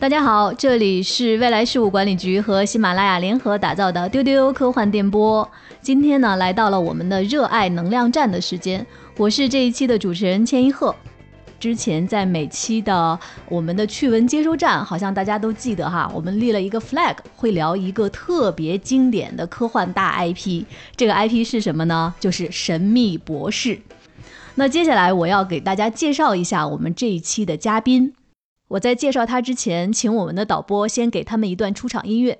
[0.00, 5.50] 大家好，这里是未来事务管理局和喜马拉雅联合打造的丢丢科幻电波。
[5.82, 8.86] 今天呢，来到了我们的热爱能量站的时间，
[9.16, 10.94] 我是这一期的主持人千一鹤。
[11.58, 13.18] 之前在每期的
[13.48, 20.62] 我们的趣闻接收站，好像大家都记得哈，我们立了一个 flag，会聊一个特别经典的科幻大 IP。
[20.94, 22.14] 这个 IP 是什么呢？
[22.20, 23.74] 就是《神秘博士》。
[24.54, 28.14] 那接下来我要给大家介绍一下我们这一期的嘉宾。
[28.68, 32.38] 我在介绍他之前，请我们的导播先给他们一段出场音乐。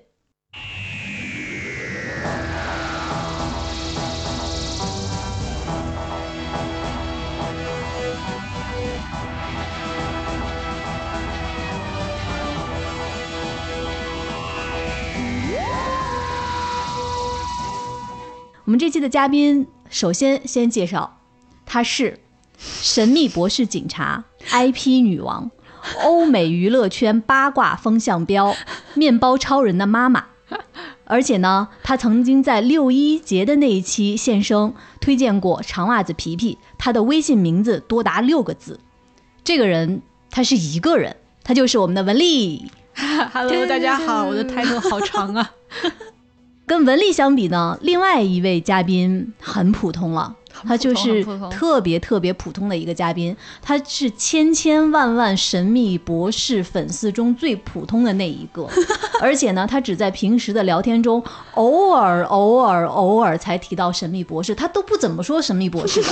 [18.66, 21.20] 我们这期的嘉宾，首先先介绍，
[21.64, 22.12] 她是
[22.58, 24.22] 《神秘博士警察》
[24.70, 25.50] IP 女王。
[26.02, 28.54] 欧美娱乐圈八卦风向标，
[28.94, 30.26] 面包超人的妈妈，
[31.04, 36.58] 而且呢，她曾经在六一节的那一期现身，推荐过长袜子皮皮。
[36.76, 38.80] 她的微信名字多达六个字，
[39.42, 42.70] 这个人他是一个人，他就是我们的文丽。
[43.32, 45.50] Hello，大家好，我的 title 好长啊。
[46.66, 50.36] 跟文丽相比呢，另外一位嘉宾很普通了。
[50.66, 58.68] 他就是特别特别普通的一个嘉宾，他是千千万万神秘博士粉丝中最普通的那一个，
[59.20, 61.22] 而且呢，他只在平时的聊天中
[61.54, 66.08] 偶尔偶尔偶尔才提到神秘博士，他都不怎么说神秘博士的。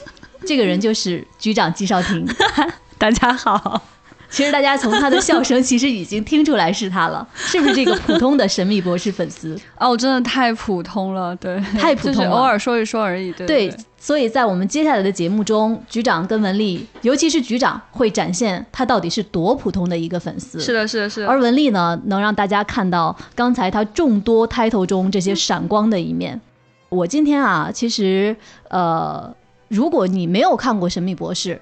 [0.46, 2.26] 这个人就是局长季少廷，
[2.96, 3.82] 大家好。
[4.30, 9.58] 其实大家从他的笑声，其实已经听出来是他了， 是不是这个普通的神秘博士粉丝？
[9.76, 13.32] 哦，真的太普通了，对，太普通了，偶尔说一说而已。
[13.32, 20.60] 对，所以在我们接下来的节目中，局长跟文丽，尤其是局长，会展现他到底是多普通的一个粉丝。
[20.60, 21.28] 是的，是的，是的。
[21.28, 26.40] 而文丽呢，能让大家看到刚才他众多 title 中这些闪光的一面。
[26.88, 28.36] 我今天啊，其实
[28.68, 29.34] 呃，
[29.66, 31.54] 如果你没有看过《神秘博士》。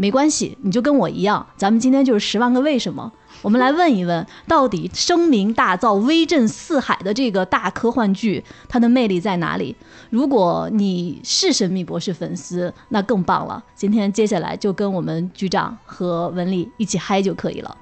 [0.00, 3.12] 没关系，你就跟我一样，咱们今天就是十万个为什么。
[3.42, 9.76] 我们来问一问，到底声名大噪、威震四海的这个大科幻剧，它的魅力在哪里？
[10.08, 13.62] 如果你是神秘博士粉丝，那更棒了。
[13.74, 17.76] 今天接下来就跟我们局长和文丽一起嗨就可以了。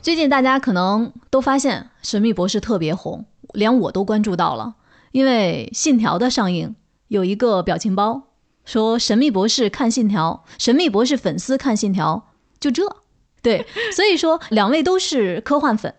[0.00, 4.74] 最近大家可能都发现神秘博士特别红，连我都关注到了，
[5.12, 6.74] 因为《信条》的上映
[7.06, 8.24] 有一个表情包。
[8.64, 12.30] 说神秘博士看信条，神秘博士粉丝看信条，
[12.60, 12.96] 就这，
[13.42, 15.94] 对，所以说两位都是科幻粉，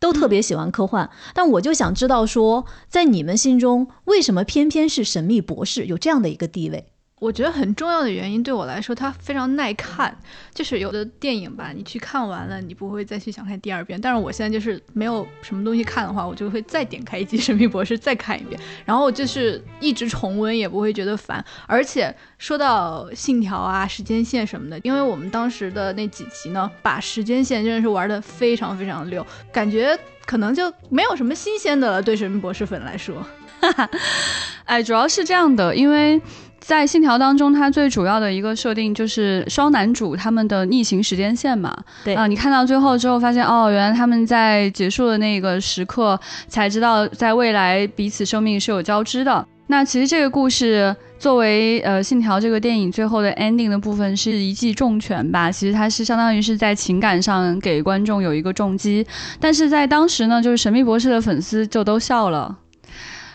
[0.00, 6.92] 都特别喜欢科幻，但我就想知道说，在你们心中，为什么偏偏是神秘博士有这样的一个地位？
[7.20, 10.16] 我觉得很重要的原因，对我来说，它非常耐看。
[10.54, 14.00] 就是有的电影吧，你去看完了，你不会再去想看第二遍。
[14.00, 21.44] 但是我现在就是没有什么东西看的话，我就会再点开一集《神秘博士》再看一遍， 然后就是一直重温，也不会觉得烦。
[21.66, 32.02] 而且说到信条啊、时间线什么的，因为我们当时的那几集呢，把时间线真的是玩的非常非常溜，感觉可能就没有什么新鲜的了。
[32.02, 33.24] 对《神秘博士》粉来说，
[34.64, 36.20] 哎，主要是这样的，因为。
[36.68, 41.74] 在信条当中，它最主要的一个设定就是双男主他们的逆行时间线嘛。
[42.04, 49.46] 对啊，你看到最后之后，发现哦，原来他们在结束的那个时刻才知道，在未来彼此生命是有交织的。
[49.68, 55.50] 那其实这个故事作为呃信条这个电影最后的 ending 的部分是一记重拳吧。
[55.50, 59.06] 其实它是相当于是在情感上给观众有一个重击，
[59.40, 62.54] 但是在当时呢，就是神秘博士的粉丝就都笑了。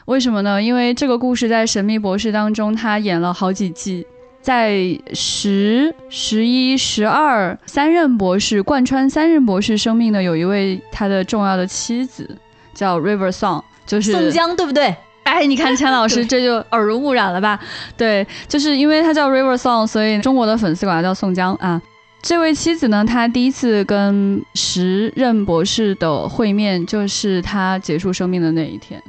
[0.06, 0.62] 为什么呢？
[0.62, 4.06] 因为这个故事在《神秘博士》当中，他演了好几季，
[4.42, 12.38] 在十、十一、十二三任博士贯穿三任博士生命的有一位他的重要的妻子
[12.74, 14.94] 叫 River Song，就是宋江，对不对？
[15.24, 17.58] 哎，你看钱老师 这就耳濡目染了吧？
[17.96, 21.82] 对，就是因为他叫 River Song，所以中国的粉丝管他叫宋江啊。
[22.22, 29.02] 这位妻子呢，她第一次跟时任博士的会面，就是他结束生命的那一天。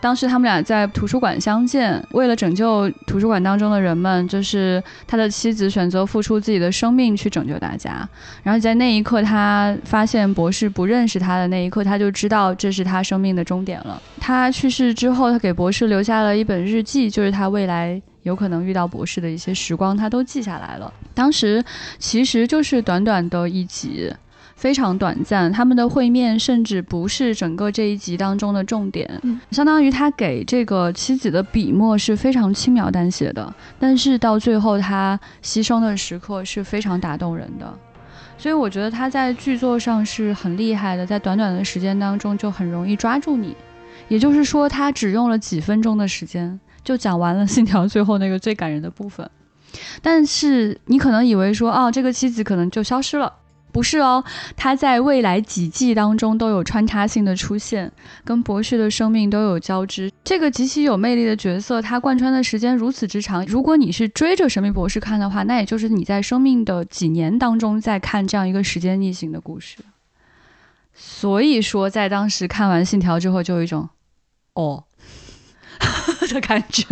[0.00, 8.08] 当时他们俩在图书馆相见，为了拯救图书馆当中的人们，就是他的妻子选择付出自己的生命去拯救大家。
[8.42, 14.00] 然后在那一刻，他发现博士不认识他的那一刻，他就知道这是他生命的终点了。
[14.20, 20.92] 他去世之后，他给博士留下了一本日记，就是他未来有可能遇到博士的一些时光，他都记下来了。
[21.14, 21.64] 当时
[21.98, 24.12] 其实就是短短的一集。
[24.58, 29.08] 非常短暂，他们的会面甚至不是整个这一集当中的重点，
[29.52, 37.72] 相当于他给这个妻子的笔墨是非常轻描淡写的，但是到最后他牺牲的时刻是非常打动人的。
[38.36, 43.56] 所以我觉得他在剧作上是很厉害的，在短短的时间当中就很容易抓住你。
[44.08, 49.30] 也就是说，他只用了几分钟的时间就讲完了《信条》最后那个最感人的部分。
[50.02, 53.32] 但是你可能以为说，哦，这个妻子可能就消失了。
[53.70, 54.24] 不是哦，
[54.56, 57.92] 他在未来几季当中都有穿插性的出现，
[58.24, 60.10] 跟博士的生命都有交织。
[60.24, 63.44] 这个极其有魅力的角色，他贯穿的时间如此之长。
[63.46, 69.78] 如果你是追着神秘博士看的话，那也就是你在生命的几年当中在看这样一个时间逆行的故事。
[70.94, 73.88] 所以说，在当时看完《信条》之后，就有一种，
[74.54, 74.84] 哦。
[76.32, 76.84] 的感觉，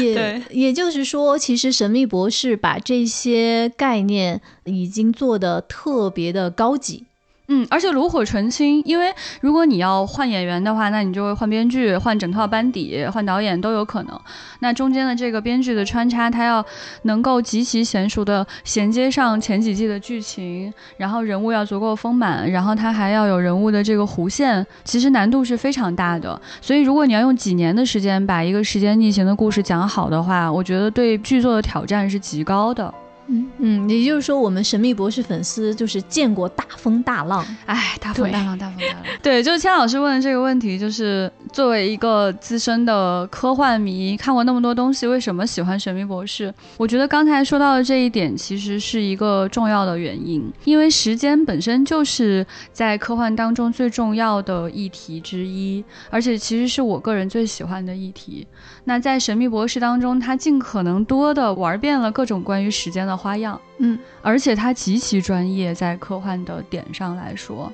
[0.00, 7.04] 也也就是说，其实神秘博士把这些概念已经做的特别的高级。
[7.48, 9.12] 嗯，而且炉火纯青，因为
[9.42, 14.18] 如果你要换演员的话，那你就会换编剧、换整套班底、换导演都有可能。
[14.60, 16.64] 那中间的这个编剧的穿插，它要
[17.02, 26.40] 能够极其娴熟的衔接上前几季的剧情，然后人物要足够丰满，然后它还要有人物的这个弧线，其实难度是非常大的。
[26.62, 32.92] 所以如果你要用几年的时间把一个时间逆行的故事讲好的话，我觉得对剧作的挑战是极高的。
[33.26, 39.02] 嗯嗯，也就是说，我们神秘博士粉丝就是见过大风大浪，哎，大风大浪，大风大浪。
[39.22, 46.52] 对，就是千老师问的这个问题，就是作为一个资深的科幻迷，看过那么多东西，为什么喜欢神秘博士？
[46.76, 58.46] 我觉得刚才说到的这一点，其实是一个重要的原因，因为时间本身就是在科幻当中最重要的议题之一，而且其实是我个人最喜欢的议题。
[58.84, 63.14] 那在神秘博士当中，他尽可能多的玩遍了各种关于时间的。
[63.14, 67.72] 花样，嗯，而且他极其专业，在科幻的点上来说。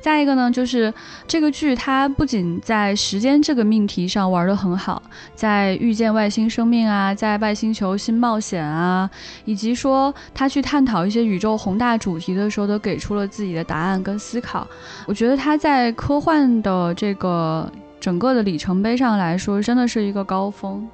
[0.00, 0.92] 再一个呢，就是
[1.26, 5.02] 这个剧它不仅在时间这个命题上玩得很好，
[5.34, 9.10] 在遇见外星生命啊，在外星球新冒险啊，
[9.44, 14.66] 以及说他去探讨一些宇宙宏大主题的时候，都给出了自己的答案跟思考。
[15.06, 20.88] 我觉得他在科幻的这个整个的里程碑上来说，真的是一个高峰。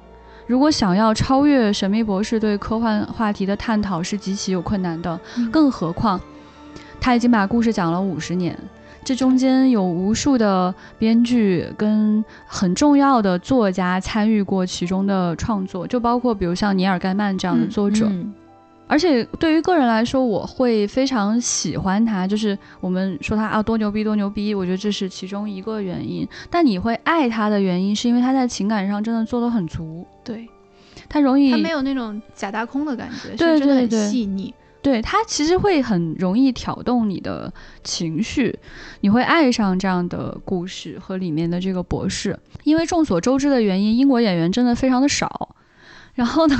[0.45, 5.19] 如果想要超越《神秘博士》对科幻话题的探讨，是极其有困难的。
[5.51, 6.19] 更何况，
[6.99, 8.57] 他已经把故事讲了五十年，
[9.03, 18.09] 这中间有无数的编剧跟很重要的作家参与过其中的创作，就包括比如像尼尔·盖曼这样的作者。
[18.87, 22.25] 而且对于个人来说，我会非常喜欢他。
[22.25, 26.27] 就是我们说他啊多牛逼多牛逼，我觉得这是其中一个原因。
[26.49, 30.07] 但你会爱他的原因，是因为他在情感上真的做得很足。
[30.23, 30.47] 对，
[31.09, 34.53] 他容易，他没有那种假大空的感觉，对对对，细腻。
[34.81, 37.51] 对他其实会很容易挑动你的
[37.83, 38.57] 情绪，
[39.01, 42.39] 你会爱上这样的故事和里面的这个博士。
[42.63, 45.55] 因为众所周知的原因，英国演员真的非常的少。
[46.13, 46.55] 然后呢？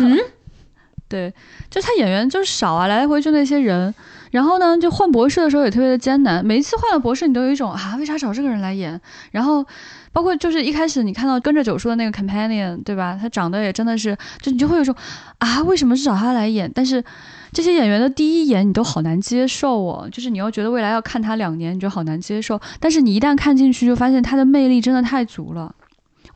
[1.09, 1.33] 对，
[1.69, 3.93] 就他演员就是少啊，来来回就那些人。
[4.31, 6.45] 然后呢，就换博士的时候也特别的艰难。
[6.45, 8.99] 每一次换了博士，你都有一种啊，为啥找这个人来演？
[9.31, 9.65] 然后，
[10.11, 13.17] 包括就是一开始你看到跟着九叔的那个 companion，对吧？
[13.19, 14.93] 他长得也真的是，就你就会有种
[15.37, 16.69] 啊，为什么是找他来演？
[16.75, 17.01] 但是
[17.53, 22.59] 这些演员的第一眼你都好难接受哦，就是你又觉得未来要看他两年，你就好难接受。
[22.81, 25.73] 但是你一旦看进去，就发现他的魅力真的太足了。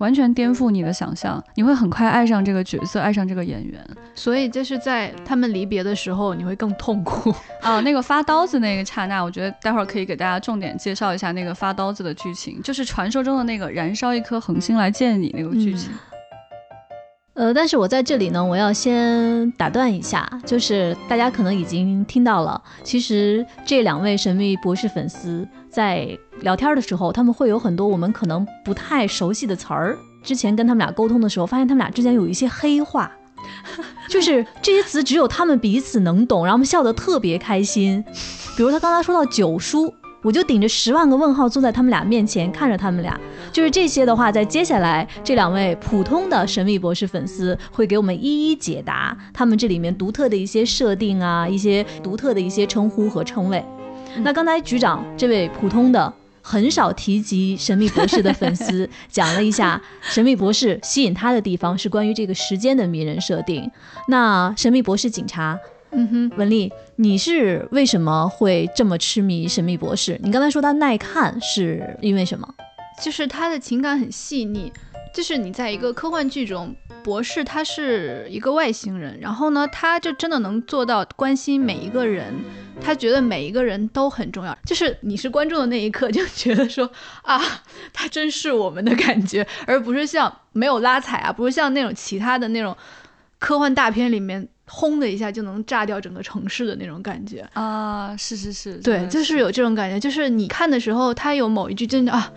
[0.01, 3.79] 完全颠覆你的想象，你会很快爱上这个角色，爱上这个演员。
[4.15, 7.79] 所以这是在他们离别的时候，你会更痛苦啊。
[7.85, 15.91] 那个发刀子那个刹那，我觉得待会儿可以给大家重点介绍一下那个发刀子的剧情，就是传说中的那个燃烧一颗恒星来见你那个剧情。
[17.33, 29.97] 呃，但是我在这里呢，我要先打断一下，就是大家可能已经听到了，其实这两位神秘博士粉丝在聊天的时候，他们会有很多我们可能不太熟悉的词儿。
[30.21, 33.09] 之前跟他们俩沟通的时候，发现他们俩之间有一些黑话，
[34.09, 38.03] 就是这些词只有他们彼此能懂，然后笑得特别开心。
[38.57, 39.93] 比如他刚才说到九叔。
[40.23, 43.19] 我就顶着十万个问号坐在他们俩面前，看着他们俩，
[43.51, 53.63] 就是这些的话，在接下来这两位普通的神秘博士粉丝会给我们一一解答他们这里面独特的一些设定啊，一些独特的一些称呼和称谓。
[54.23, 63.69] 那刚才局长这位普通的很少提及神秘博士的粉丝 讲了一下神秘博士吸引他的地方是关于这个时间的迷人设定。
[64.07, 65.59] 那神秘博士警察。
[65.93, 70.13] 嗯哼，文丽，你是为什么会这么痴迷《神秘博士》？
[70.23, 72.47] 你刚才说他耐看，是因为什么？
[73.01, 74.71] 就是他的情感很细腻。
[75.13, 82.33] 就是你在一个科幻剧中，博士他是一个外星人，然后呢，他就真的能做到关心每一个人，
[82.79, 84.57] 他觉得每一个人都很重要。
[84.65, 86.89] 就是你是观众的那一刻，就觉得说
[87.23, 87.41] 啊，
[87.91, 92.77] 他真是我们的感觉，而不是像没有拉踩啊，不是像那种其他的那种
[93.37, 94.47] 科幻大片里面。
[94.73, 97.45] 轰的一下就能炸掉整个城市的那种感觉。
[97.51, 102.31] 啊，是是是，对，就是有这种感觉，就是你看的时候，他有某一句真的啊，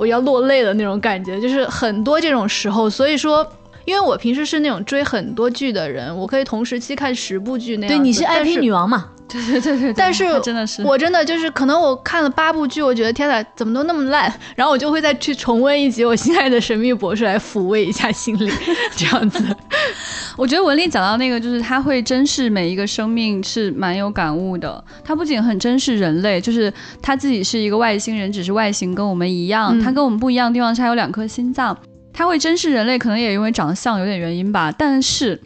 [0.00, 2.88] 我要落泪的那种感觉，就是很多这种时候。
[2.88, 3.46] 所以说，
[3.84, 9.10] 因为我平时是那种追很多剧的人，我可以同时期看十部剧那样对，你是但 IP 女王嘛？
[9.30, 18.52] 对对对对对，但是他真的是我真的就是可能我看了八部剧，我觉得天呐，怎么都那么烂，然后我就会再去重温一集我心爱的神秘博士来抚慰一下心灵，
[18.96, 19.44] 这样子。
[20.36, 24.82] 我觉得文丽讲到那个，就是他会珍视每一个生命，是蛮有感悟的。
[25.04, 26.72] 他不仅很珍视人类，就是
[27.02, 29.78] 他自己是一个外星人，只是外形跟我们一样。
[29.78, 31.76] 嗯他跟我们不一样的地方是他有两颗心脏。
[32.12, 35.40] 他会珍视人类，可能也因为长相有点原因吧，但是。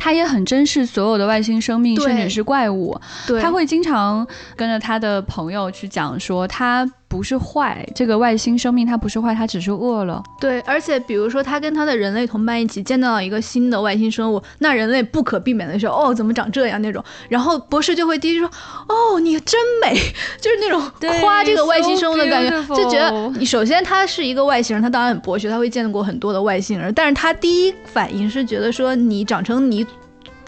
[0.00, 2.98] 他也很珍视所有的外星生命，甚至是怪物。
[3.26, 4.26] 对他会经常
[4.56, 10.22] 跟着他的朋友去讲说，他不是坏，这个外星生命它不是坏，它只是饿了。
[10.38, 16.80] 对，而且比如说他跟他的人类同伴一起见到了一个新的外星生物，那人类不可避免的说，哦，怎么长这样？
[16.80, 18.48] 那种，然后博士就会第一说，
[18.88, 19.92] 哦，你真美，
[20.40, 20.80] 就是那种
[21.20, 22.62] 夸这个外星生物的感觉。
[22.62, 29.84] so 就觉得你首先他是一个外星人，他当然很博学，他会见过很多的外星人，但是他第一反应是觉得说你长成你。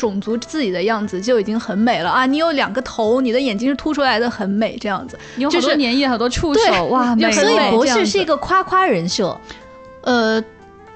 [0.02, 2.26] 种族自己的样子就已经很美了啊！
[2.26, 5.16] 你有两个头，你的眼睛是凸出来的，很美，这样子。
[5.36, 9.38] 你有好就是多粘液，好多触手，哇，所以博士是一个夸夸人设。
[10.00, 10.42] 呃，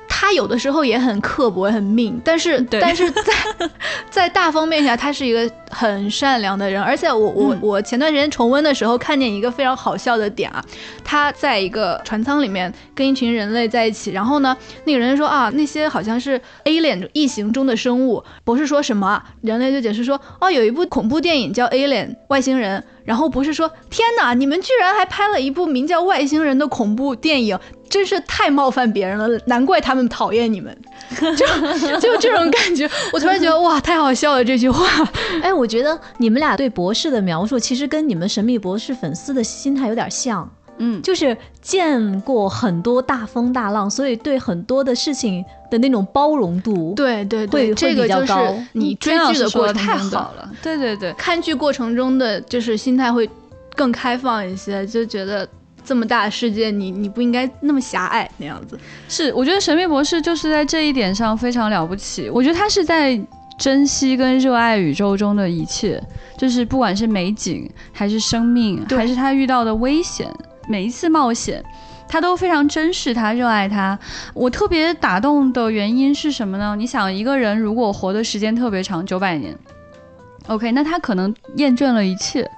[0.08, 3.22] 他有的时候也很刻薄、很命，但是对但是在
[4.10, 6.82] 在大方面下，他是一个很善良的人。
[6.82, 10.64] 而且我我、嗯我前段时间重温的时候，看见一个非常好笑的点啊，
[11.04, 18.22] 他在一个船舱里面跟一群人类在一起，然后呢，那个人说啊，那些好像是 alien 异形中的生物。
[18.44, 19.24] 博士说什么啊？
[19.42, 22.84] 人类就解释说，哦，有一部恐怖电影叫 Alien 外星人。
[23.04, 27.56] 然后博士说：“天哪，你们居然还拍了一部名叫《外星人》的恐怖电影，
[27.88, 30.76] 真是太冒犯别人了，难怪他们讨厌你们。
[31.36, 31.46] 就”
[32.00, 34.86] 就这种感觉，我突然觉得哇，太好笑了这句话。
[35.42, 48.54] 哎，我觉得你们俩对博士的描述，其实跟你们神秘博士粉丝的心态有点像，嗯，就是见过很多大风大浪，所以对很多的事情的那种包容度，对对对，这会个就是比较高。
[48.72, 53.28] 你追剧的过程太好了，对对对，看剧过程中的就是心态会
[53.76, 55.48] 更开放一些，就觉得
[55.86, 58.78] 这么大的世界，你你不应该那么狭隘那样子。
[59.08, 62.28] 是，我觉得《神秘博士》就是在这一点上非常了不起。
[62.28, 63.18] 我觉得他是在
[63.56, 66.02] 珍惜跟热爱宇宙中的一切，
[66.36, 70.28] 就是不管是美景，还是生命，还是他遇到的危险，
[70.68, 71.64] 每一次冒险。
[72.08, 73.98] 他都非常珍视他，热爱他。
[74.32, 76.76] 我特别打动的原因是什么呢？
[76.76, 79.56] 你想，一个人如果活的时间特别长，九百年
[80.46, 82.48] ，OK，那他可能厌倦了一切，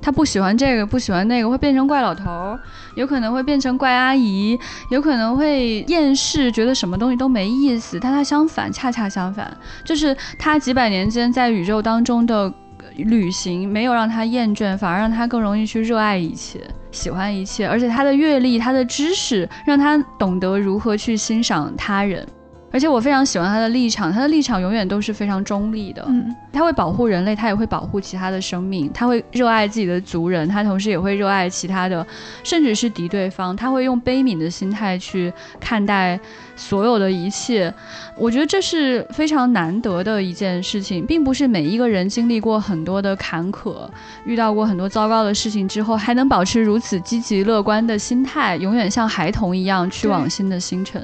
[0.00, 2.60] 他不喜欢这个，不喜欢那个，会变成怪老头儿，
[2.94, 4.58] 有可能会变成怪阿姨，
[4.90, 7.98] 有可能会厌世，觉得什么东西都没意思。
[8.00, 12.52] 但他相反，恰恰相反，就是他几百年间在宇宙当中的
[12.96, 17.66] 旅行，没有让他厌倦，反而让他更容易去热爱一切，喜欢一切。
[17.66, 22.26] 而且他的阅历、他的知识，让他懂得如何去欣赏他人。
[22.70, 26.04] 而且我非常喜欢他的立场，他的立场永远都是非常中立的。
[26.06, 32.06] 嗯，他会保护人类，他也会保护其他的生命，他会热爱自己的族人，他同时也会热爱其他的，
[32.44, 33.56] 甚至是敌对方。
[33.56, 36.20] 他会用悲悯的心态去看待
[36.56, 37.72] 所有的一切。
[38.16, 43.88] 我觉得这是非常难得的一件事情，并不是每一个人经历过很多的坎坷，
[44.26, 51.02] 遇到过很多糟糕的事情之后，还能保持如此积极乐观的心态，永远像孩童一样去往新的星辰。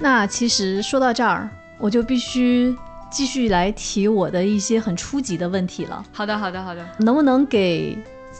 [0.00, 2.74] 那其实说到这儿，我就必须
[3.10, 6.02] 继续来提我的一些很初级的问题了。
[6.10, 6.84] 好的，好的，好的。
[6.98, 7.96] 能不能给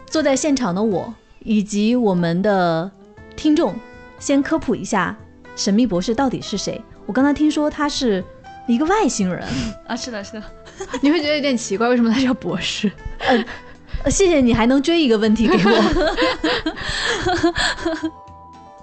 [0.06, 2.90] 坐在现场的我以及我们的
[3.36, 3.74] 听众
[4.18, 5.14] 先科普一下
[5.54, 6.80] 神秘博士到底是谁？
[7.04, 8.24] 我刚才听说他是
[8.66, 9.46] 一个外星人，
[9.86, 10.42] 啊，是的，是的。
[11.02, 12.90] 你会觉得有点奇怪，为什么他叫博士？
[13.18, 15.70] 呃，谢谢你还能追一个问题给我。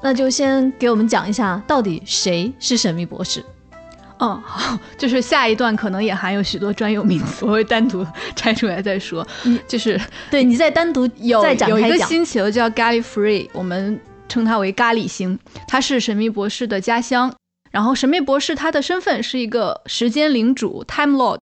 [0.07, 3.43] 那就先给我们讲一下，到底谁是神秘博士？
[4.19, 9.27] 嗯，好，就是下一段可能也含有许多专有名词，我会单独 拆出来再说。
[9.43, 9.99] 嗯就是
[10.31, 11.97] 对你再单独有有一个。
[12.05, 13.99] 星球叫 gallifree 我们
[14.29, 15.37] 称它为咖喱星，
[15.67, 17.35] 它是神秘博士的家乡。
[17.69, 21.39] 然后神秘博士他的身份是一个时间领主 Time Lord，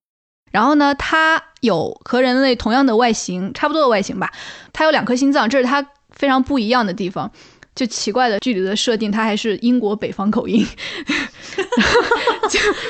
[0.51, 4.31] 然后呢，他有和人类同样的外形，差不多的外形吧。
[4.73, 7.31] 他有两颗心脏，这是他非常不一样的地方。
[7.75, 10.65] 就奇怪的剧里的设定，他还是英国北方口音。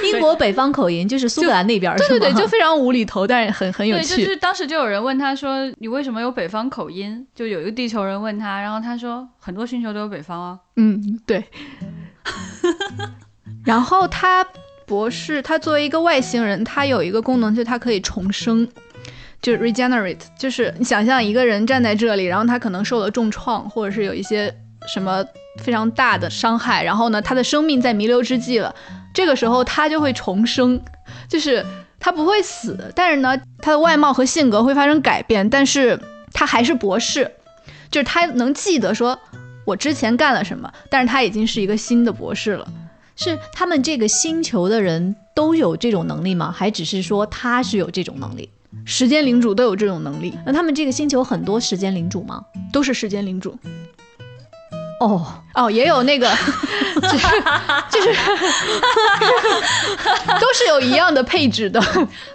[0.03, 4.23] 英国北方口音就是苏格兰那边儿，对对对，就非常无厘头，但是很很有对，趣。
[4.23, 10.59] 就是当时就有人问他说：“你为什么有北方口音？”就有一个地球人问他，然后他说：“很多星球都有北方啊。
[10.75, 11.43] 嗯，对。
[13.65, 14.45] 然后他
[14.85, 18.67] 博士他作为一个外星人，他有一个功能，就是他可以重生，
[19.41, 24.53] 就是 regenerate，就是你想象一个人站在这里，然后他可能受了重创，或者是有一些
[24.87, 25.25] 什么
[25.63, 28.73] 非常大的伤害，然后呢，他的生命在弥留之际了，
[29.13, 30.81] 这个时候他就会重生，
[31.27, 31.65] 就是
[31.99, 35.99] 他不会死，但是呢，他的外貌和性格会发生改变，但是
[36.33, 37.31] 他还是博士，
[37.89, 39.19] 就是他能记得说
[39.65, 42.67] 我之前干了什么，但是他已经是一个新的博士了。
[43.17, 46.51] 是他们这个星球的人都有这种能力吗？
[46.51, 48.49] 还只是说他是有这种能力？
[48.85, 52.43] 时间领主都有这种能力，那他们这个星球很多时间领主吗？
[52.73, 53.57] 都是时间领主。
[55.01, 56.29] 哦哦，也有那个，
[57.01, 57.27] 就是
[57.89, 58.09] 就是，
[60.39, 61.79] 都是有一样的配置的。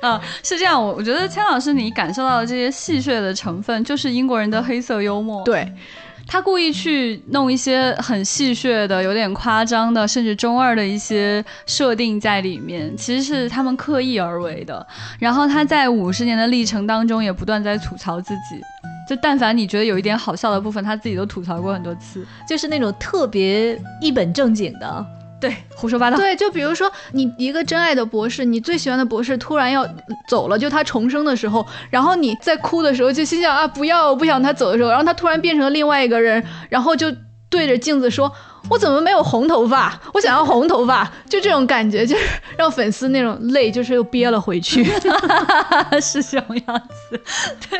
[0.01, 5.43] 啊，是这样，我我觉得千老师你感受到的这些戏谑的成分，就是英国人的黑色幽默。
[5.45, 5.73] 对。
[6.33, 14.87] 他故意去弄一些很戏谑的、有点夸张的，甚至中二的一些设定在里面，其实是他们刻意而为的。
[15.19, 18.61] 然后他在五十年的历程当中，也不断在吐槽自己。
[19.09, 25.07] 就但凡你觉得有一点好笑的部分，他自己都吐槽过很多次，就是那种特别一本正经的。
[25.41, 26.17] 对，胡说八道。
[26.17, 29.89] 对，就比如说你一个真爱的博士，你最喜欢的博士突然要
[30.29, 37.11] 走了，就他重生的时候，然后你在哭的时候就心想啊，不要，我不想他走的时候，然后他突然变成了另外一个人，然后就
[37.49, 38.31] 对着镜子说。
[38.69, 40.01] 我怎么没有红头发？
[40.13, 42.25] 我想要红头发，就这种感觉，就是
[42.57, 44.85] 让粉丝那种泪，就是又憋了回去，
[46.01, 47.21] 是这种样子。
[47.69, 47.79] 对，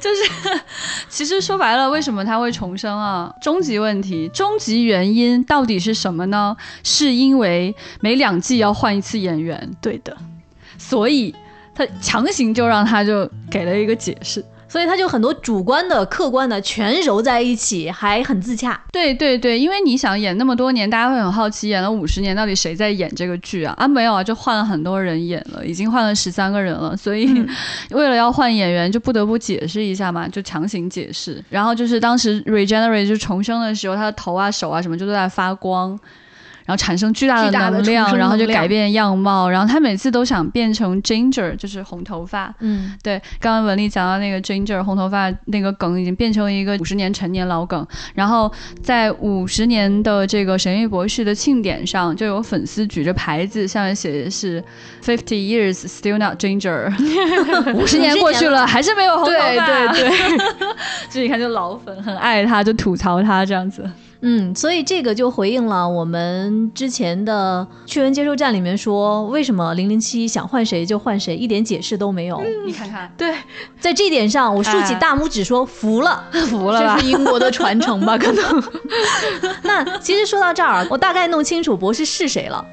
[0.00, 0.60] 就是
[1.08, 3.32] 其实说白了，为什么他会重生啊？
[3.40, 6.56] 终极问题，终极原因到底是什么呢？
[6.82, 10.16] 是因为每两季要换一次演员，对的，
[10.78, 11.34] 所以
[11.74, 14.44] 他强行就让他就给了一个解释。
[14.72, 18.80] 所以他就很多主观的、客观的全揉在一起，还很自洽。
[18.90, 23.74] 对对对，因为你想演那么多年，大家会很好奇，演了五十年到底谁在演这个剧啊？
[23.76, 26.96] 啊，没有啊，就换了很多人演了，已经换了十三个人了。
[26.96, 27.46] 所以
[27.90, 31.44] 为了要换演员，就不得不解释一下嘛，就强行解释。
[31.50, 36.00] 然后就是当时 regenerate 就重生的时候，他的头啊、手啊什么就都在发光。
[36.72, 39.46] 然后产生巨大的能量，然后就改变样貌。
[39.50, 42.54] 然后他每次都想变成 Ginger，就是红头发。
[42.60, 43.20] 嗯，对。
[43.38, 47.86] 刚刚文丽讲到那个 Ginger 红头发那个梗，已经变成了一个五十年陈年老梗。
[48.14, 48.50] 然后
[48.82, 54.64] 在五十年的这个神域博士的庆典上，就有粉丝举着牌子，下面写的是
[55.04, 56.90] Fifty years still not Ginger，
[57.76, 59.66] 五十年过去了还是没有红头发。
[59.66, 60.38] 对对对，
[61.10, 63.84] 这一看就老粉，很爱他，就吐槽他这样子。
[64.24, 72.40] 嗯，所以这个就回应了我们之前的趣闻接收站里面说，为什么零零七想换谁就换谁，一点解释都没有。
[72.64, 73.34] 你看看，对，
[73.80, 78.16] 在这点上，我竖起大拇指说服了， 服了这是英国的传承吧？
[78.18, 78.62] 可能。
[79.64, 82.64] 那其实说到这儿，我大概弄清楚博士是谁了。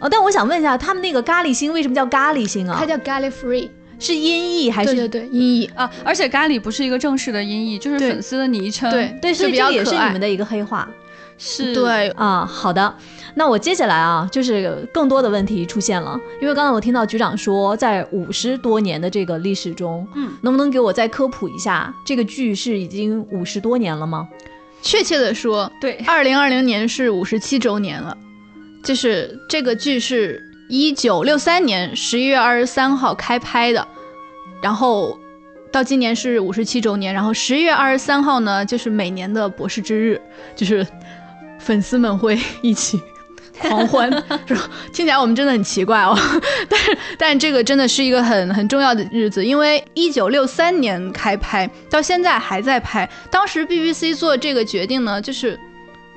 [0.00, 2.76] 呃，但我想问一下，他们那个咖喱星为什么叫咖喱星啊？
[2.78, 3.70] 它叫 Gallifrey。
[4.00, 5.88] 是音译还是对对对音译啊？
[6.02, 8.90] 而且咖喱不是一个正式的音译，就是粉丝的昵称。
[8.90, 10.88] 对对，所以这也是你们的一个黑话。
[11.38, 12.94] 是对啊，好的。
[13.34, 24.28] 那我接下来啊，就是更多的问题出现了，因为刚才我听到局长说，在五十多年的这个历史中，嗯，能不能给我再科普一下，这个剧是已经五十多年了吗？
[24.82, 28.16] 确切的说，对，二零二零年是五十七周年了，
[28.82, 30.49] 就是这个剧是。
[30.70, 33.86] 一九六三年十一月二十三号开拍的，
[34.62, 35.18] 然后
[35.72, 37.12] 到今年是五十七周年。
[37.12, 40.22] 然后十一月二十三号呢，就是每年的博士之日，
[40.54, 40.86] 就是
[41.58, 43.02] 粉丝们会一起
[43.58, 44.08] 狂欢，
[44.46, 44.70] 是吧？
[44.92, 46.16] 听起来我们真的很奇怪哦，
[46.70, 53.10] 但是但这个真的是一个很很重要的日子，因为一九六三年开拍到现在还在拍。
[53.28, 55.58] 当时 BBC 做这个决定呢，就是。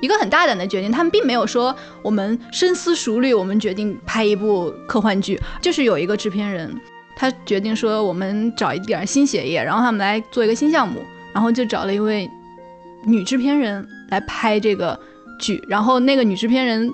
[0.00, 6.70] 一个很大胆的决定，他们并没有说我们深思熟虑，我们决定拍一部科幻剧，就是有一个制片人，
[7.16, 11.00] 他决定说我们找一点新血液，然后他们来做一个新项目，
[11.32, 12.28] 然后就找了一位
[13.06, 14.98] 女制片人来拍这个
[15.40, 16.92] 剧，然后那个女制片人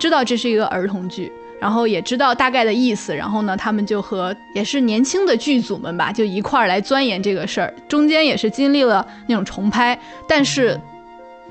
[0.00, 1.30] 知道这是一个儿童剧，
[1.60, 10.80] 然后也知道大概的意思，然后呢，他们就和也是年轻的剧组们吧，就一块儿来钻研这个事儿，中间也是经历了那种重拍，但是。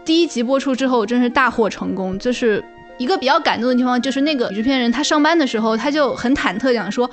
[0.08, 2.18] 第一集播出之后，真是大获成功。
[2.18, 2.64] 就是
[2.98, 7.12] 一个比较感动的地方，就是那个制片人他上班的时候，他就很忐忑，讲说：“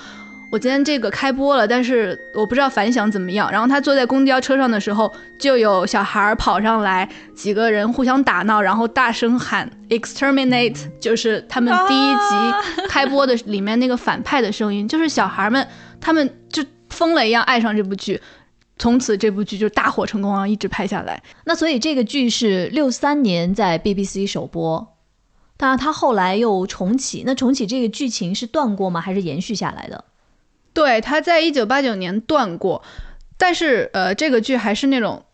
[0.53, 15.67] 我今天这个开播了，但是我不知道反响怎么样。”然后他坐在公交车上的时候，就有小孩跑上来，几个人互相打闹，然后大声喊 “exterminate”，就是他们第一集开播的里面那个反派的声音，就是小孩们
[16.01, 18.21] 他们就疯了一样爱上这部剧。
[18.79, 21.23] 从此这部剧就大火成功啊，一直拍下来。
[21.45, 24.97] 那所以这个剧是六三年在 BBC 首播，
[25.57, 27.23] 当然，它后来又重启。
[27.25, 29.01] 那重启这个剧情是断过吗？
[29.01, 30.05] 还是延续下来的？
[30.73, 32.83] 对，它在一九八九年断过，
[33.37, 35.25] 但是呃，这个剧还是那种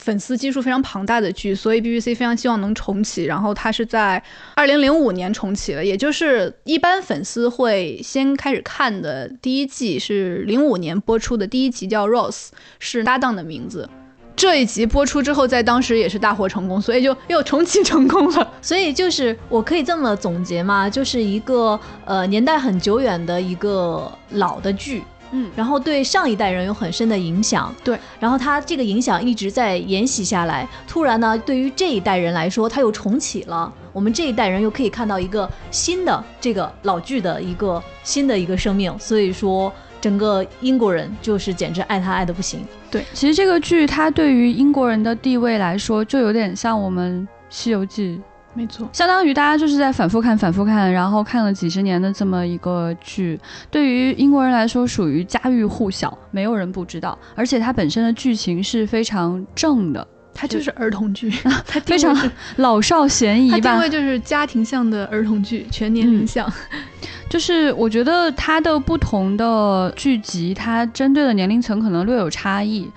[0.00, 3.24] 粉丝基数非常庞大的剧，所以 BBC 非常希望能重启。
[3.24, 4.22] 然后它是在
[4.54, 13.88] 二零零五年重启了，也就是一般粉丝会先开始看的第一季是零五年播出的第一集，叫 Rose，是搭档的名字。
[14.34, 18.52] 这一集播出之后，在当时也是大获成功，所以就又重启成功了。
[18.60, 30.68] 所以就是我可以这么总结嘛，就是一个呃年代很久远的一个老的剧，嗯，然后对上一代人有很深的影响，对，然后他这个影响一直在沿袭下来。
[30.86, 38.96] 突然呢，对于这一代人来说，他又重启了，我们这一代人又可以看到一个新的这个老剧的一个新的一个生命。
[38.98, 39.72] 所以说。
[39.98, 42.60] 整个英国人就是简直爱他爱的不行。
[42.90, 48.16] 对，其实这个剧它对于英国人的地位来说，就有点像我们《西游记》，
[48.56, 53.38] 没错，相当于大家就是在反复看、反复看，然后看了几十年的这么一个剧。
[53.70, 57.16] 对于英国人来说，属于家喻户晓，没有人不知道。
[57.34, 61.30] 而且它本身的剧情是非常正的，它就是儿童剧，
[61.66, 62.16] 它非常
[62.56, 63.58] 老少咸宜吧？
[63.58, 66.50] 定位就是家庭向的儿童剧，全年龄向。
[67.28, 72.88] 就是我觉得它的不同的剧集，它针对的年龄层可能略有差异，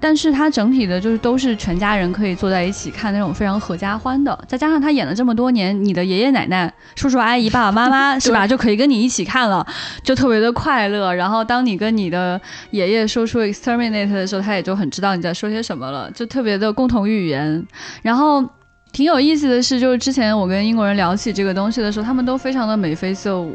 [0.00, 4.38] 但是它整体的就是都是全家人可以坐在一起看那种非常合家欢的。
[4.46, 9.66] 再加上他演了这么多年，你的爷爷奶奶、叔叔阿姨、爸爸妈妈 是吧，就可以跟你一起看了，
[10.02, 11.14] 就特别的快乐。
[11.14, 17.66] 然后当你跟你的爷爷说出 exterminate 的时候，他也就很知道你在说些什么了，就特别的共同语言。
[18.02, 18.44] 然后。
[18.92, 23.54] 挺有意思的是，就是之前我跟英国人聊起这个东西的时候，他们都非常的眉飞色舞，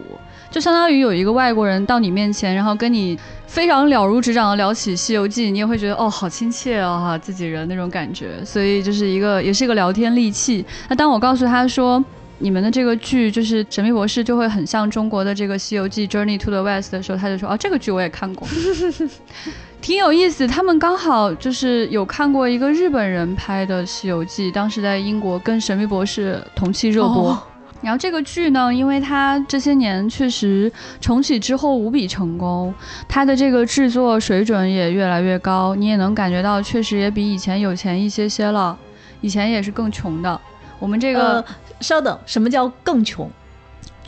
[0.51, 8.43] 就相当于有一个外国人到你面前，然后跟你非常了如指掌的聊起《西游记》，你也会觉得哦，好亲切哦，哈，自己人那种感觉。
[8.43, 10.65] 所以就是一个，也是一个聊天利器。
[10.89, 12.03] 那当我告诉他说，
[12.39, 18.45] 你们的这个剧就是《神秘博士》，就会很像中国的这个《西游记》（Journey to the West） 的时候，他就说，哦，这个剧我也看过。
[19.81, 27.41] 挺有意思，他们刚好就是有看过一个日本人拍的《西游记》，当时在英国跟《神秘博士》同期热播。
[27.81, 32.73] 然后这个剧呢，因为它这些年确实重启之后无比成功，
[33.07, 38.77] 它的这个制作水准也越来越高，你也能感觉到确实也比以前有钱一些些了。
[39.21, 40.39] 以前也是更穷的。
[40.79, 41.43] 我们这个，
[41.79, 43.29] 稍等，什么叫更穷？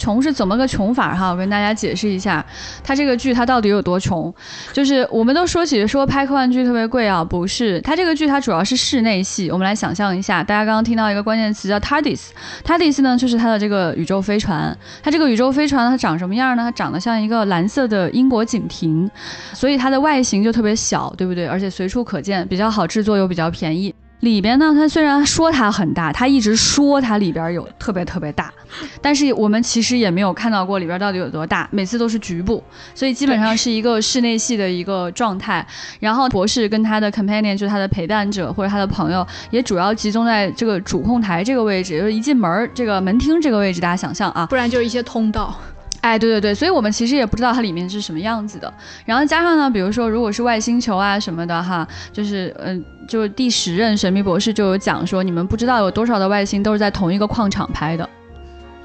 [0.04, 1.32] 穷是怎么个穷法哈？
[1.32, 2.46] 我跟大家解释一下，
[2.84, 4.34] 它这个剧它到底有多穷？
[4.74, 7.80] 就是我们都说起说拍科幻剧特别贵啊，不是？
[7.80, 9.50] 它这个剧它主要是室内戏。
[9.50, 14.78] 我们来想象一下，大家刚刚听到一个关键词叫 TARDIS，TARDIS 呢就是它的这个宇宙飞船。
[15.02, 16.64] 它这个宇宙飞船它长什么样呢？
[16.64, 19.10] 它长得像一个蓝色的英国警亭，
[19.54, 21.48] 所以它的外形就特别小，对不对？
[21.48, 23.96] 而且随处可见，比较好制作又比较便宜。
[24.24, 28.52] 里边呢，它虽然说它很大，它一直说它里边有特别特别大，
[29.02, 32.64] 但是我们其实也没有看到过里边到底有多大，每次都是局部，
[32.96, 35.66] 所以基本上是一个室内戏的一个状态。
[36.00, 45.54] 然后博士跟他的 companion 就是他的陪伴者或者他的朋友，也主要集中在这个主控台这个位置，就是一进门这个门厅这个位置，大家想象啊，不然就是一些通道。
[46.04, 48.72] 哎，对对对，所以我们其实也不知道它里面是什么样子的。
[49.06, 58.10] 然后加上呢，比如说如果是外星球啊什么的哈，就是嗯，就第十任神秘博士就有讲说，你们不知道有多少的外星都是在同一个矿场拍的，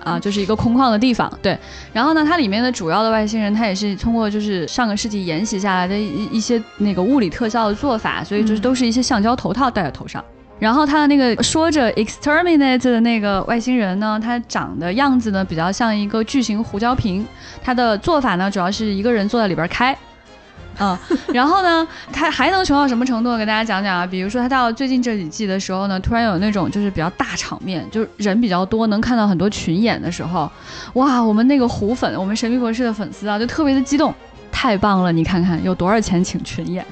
[0.04, 1.28] 啊，就是一个空旷的地方。
[1.42, 1.58] 对，
[1.92, 10.24] 然后呢，它里面的主要的外星人，他也是通过就是上个世纪沿袭下来的一一些那个物理特效的做法，所以就是都是一些橡胶头套戴在头上。
[10.58, 17.26] 然后他的那个说着 exterminate 的那个外星人呢，他长的样子呢比较像一个巨型胡椒瓶。
[17.62, 19.96] 他的做法呢主要是一个人坐在里边开，
[20.80, 20.96] 嗯，
[21.32, 23.36] 然后呢他还能穷到什么程度？
[23.36, 30.50] 给大家讲讲啊，比如说他到最近这几季的时候呢，突然有那种就是比较大场面，就是人比较多，能看到很多群演的时候，
[30.94, 34.14] 哇，我们那个胡粉，我们神秘博士的粉丝啊，就特别的激动，
[34.50, 35.12] 太棒了！
[35.12, 36.84] 你看看有多少钱请群演。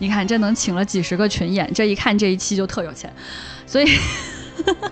[0.00, 3.12] 你看，这能请了几十个群演，这一看这一期就特有钱，
[3.66, 3.86] 所以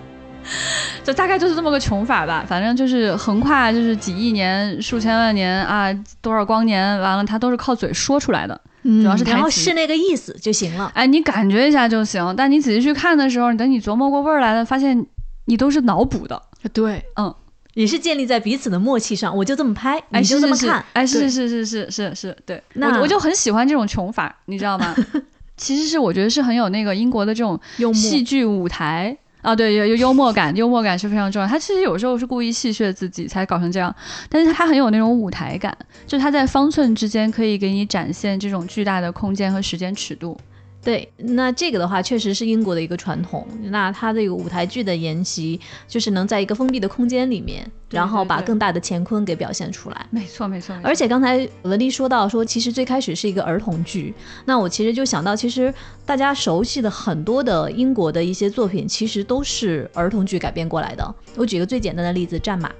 [1.02, 2.44] 就大概就是这么个穷法吧。
[2.46, 10.92] 反正就是横跨就是几亿年、数千万年啊，多少光年，完了它都是靠嘴说出来的，主要是然后是那个意思就行了。
[10.94, 15.06] 哎，你感觉一下就行，但你仔细去看的时候，等你琢磨过味儿来了，发现
[15.46, 16.40] 你都是脑补的。
[16.72, 17.34] 对，嗯。
[17.78, 24.92] 也是建立在彼此的默契上，我就这么拍，你就这么看，哎，是是是是是是，对，我我就很喜欢这种穷法，你知道吗？
[25.56, 27.60] 其实是我觉得是很有那个英国的这种
[27.94, 31.46] 戏剧舞台啊，对，有有幽默感，幽默感是非常重要。
[31.46, 33.94] 他其实有时候是故意戏谑自己才搞成这样，
[34.28, 35.72] 但是他很有那种舞台感，
[36.04, 40.36] 就他在方寸之间可以给你展现这种巨大的空间和时间尺度。
[40.80, 43.46] 对，那这个的话确实是英国的一个传统。
[43.64, 50.06] 那它这个舞台剧的研习，就是能在一个封闭的空间里面，对然后把更大的乾坤给表现出来。
[50.10, 54.14] 没错没错，没错而且刚才文丽说到说，其实最开始是一个儿童剧，
[54.46, 55.74] 那我其实就想到，其实
[56.06, 61.14] 大家熟悉的很多的英国的一些作品，其实都是儿童剧改编过来的。
[61.36, 62.68] 我举个最简单的例子，《战马》，《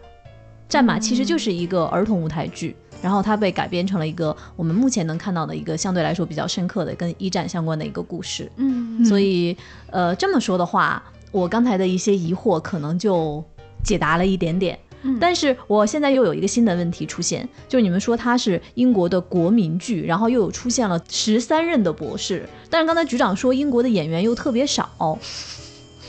[0.69, 2.77] 战马》其实就是一个儿童舞台剧。
[3.03, 8.51] 然后它被改编成了一个我们目前能看到的一个相对来说比较深刻的跟一战相关的一个故事。
[8.57, 9.57] 嗯所以，
[9.91, 13.43] 呃，这么说的话，我刚才的一些疑惑可能就
[13.85, 14.79] 解答了一点点。
[15.03, 25.17] 嗯但是我现在又有一个新的问题出现，就是你们说它是英国的国民剧，然后又有出现了十三任的博士，但是刚才局长说英国的演员又特别少。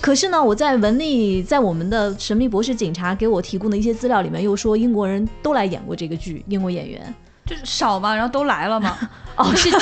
[0.02, 7.14] 可是呢，我在文丽在我们的神秘博士警察给我提供的一些资料里面，又说英国人都来演过这个剧，英国演员。
[7.46, 8.96] 就是少嘛，然后都来了嘛，
[9.36, 9.78] 哦，是这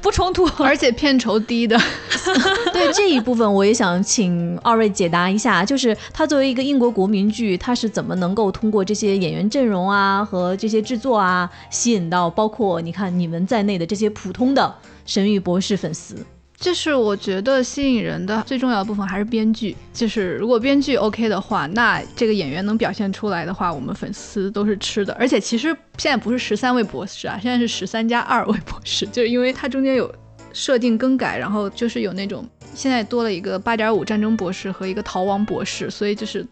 [0.00, 0.46] 不冲突。
[0.62, 1.76] 而且片酬低的，
[2.72, 14.72] 对这一部分，我也想请二位解答一下，就是它作为一个英国国民剧，它是怎么能够通过这些演员阵容啊和这些制作啊，吸引到包括你看你们在内的这些普通的
[15.04, 16.24] 神域博士粉丝？
[16.62, 19.76] 就是我觉得吸引人的最重要的部分还是编剧。
[19.92, 25.12] 就是如果编剧 OK 的话，那这个演员能表现出来的话，我们粉丝都是吃的。
[25.14, 30.08] 而且其实现在不是十三位博士啊，现在是十三加二位博士，就是因为它中间有
[30.52, 36.46] 设定更改，然后就是有那种现在多了一个八点五战争博士和一个逃亡博士，所以就是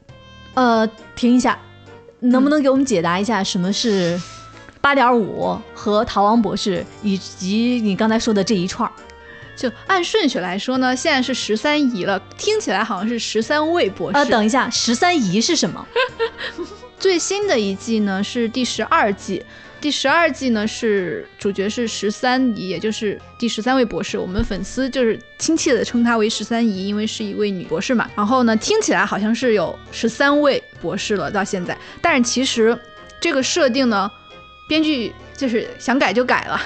[0.55, 1.57] 呃，停一下，
[2.19, 4.21] 能不能给我们解答一下什么是
[4.81, 8.93] 八点五和逃亡博士，以及你刚才说的这一串儿？
[9.61, 14.17] 就按顺序来说呢，现在是十三姨了，听起来好像是十三位博士。
[14.17, 15.87] 呃，等一下，十三姨是什么？
[16.99, 19.45] 最新的一季呢是第十二季，
[19.79, 24.17] 第十二季呢是主角是十三姨，也就是第十三位博士。
[24.17, 28.11] 我们粉丝就是亲切的称她为十三姨，因为是一位女博士嘛。
[28.17, 32.79] 然后呢，听起来好像是有十三位博士了到现在，但是其实
[33.21, 34.11] 这个设定呢，
[34.67, 36.59] 编剧就是想改就改了。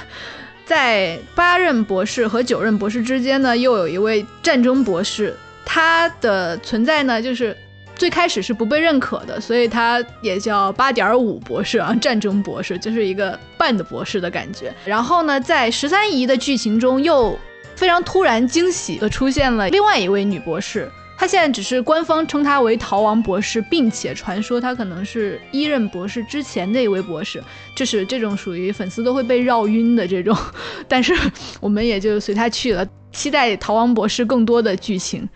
[0.66, 7.56] 在八任博士和九任博士之间呢，又有一位战争博士，他的存在呢，就是
[7.94, 14.72] 最开始是不被认可的，所以他也叫八点五博士啊，战争博士，就是一个半的博士的感觉。
[14.84, 17.38] 然后呢，在十三姨的剧情中，又
[17.76, 20.90] 非常突然惊喜的出现了另外一位女博士。
[21.24, 27.42] 她现在只是官方称他为逃亡博士，并且传说他可能是一任博士之前的一位博士，
[27.74, 30.36] 就是这种属于粉丝都会被绕晕的这种。
[30.86, 31.14] 但是
[31.60, 35.26] 我们也就随他去了，期待逃亡博士更多的剧情。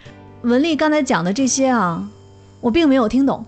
[0.42, 2.06] 文丽刚才讲的这些啊，
[2.60, 3.46] 我并没有听懂，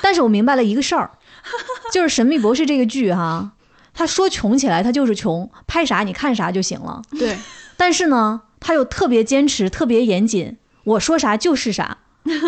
[0.00, 1.10] 但是我明白了一个事儿，
[1.92, 3.52] 就是《神秘博士》这个剧哈、
[3.92, 7.02] 他说穷起来他就是穷，拍啥你看啥就行了。
[7.18, 7.36] 对，
[7.76, 11.98] 但是呢，他又特别坚持，特别严谨，我说啥就是啥，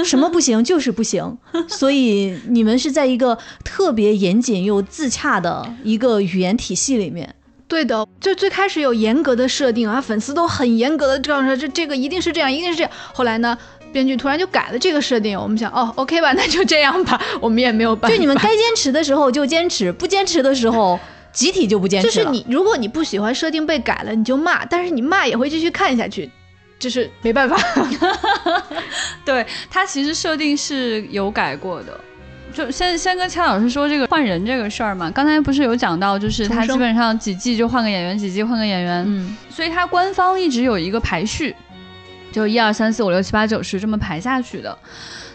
[0.05, 1.39] 什么不行就是不行。
[1.69, 7.35] 所以你们是在一个特别严谨又自洽的一个语言体系里面。
[7.69, 12.93] 对的，就最开始有严格的设定啊，粉丝都很严格的这样说，这这个一定是这样，一定是这样。
[13.15, 13.57] 后来呢，
[13.91, 18.15] 编剧突然就改了这个设定，我们想，哦，OK 吧，那就这样吧，我们也没有办法。
[18.15, 21.01] 就你们该坚持的时候就坚持，不坚持的时候
[21.33, 22.13] 集体就不坚持了。
[22.13, 26.31] 就是你，如果你不喜欢设定被改了，你就骂，但是你骂也会继续看下去，
[26.83, 27.57] 就是没办法。
[29.25, 32.01] 对他其实设定是有改过的。
[32.53, 41.55] 就先先跟千老师说这个换人这个事儿嘛，刚才不是有讲到，就是他基本上几季就换个演员，几季换个演员，嗯，所以他官方一直有一个排序，
[42.33, 44.77] 就一二三四五六七八九十这么排下去的。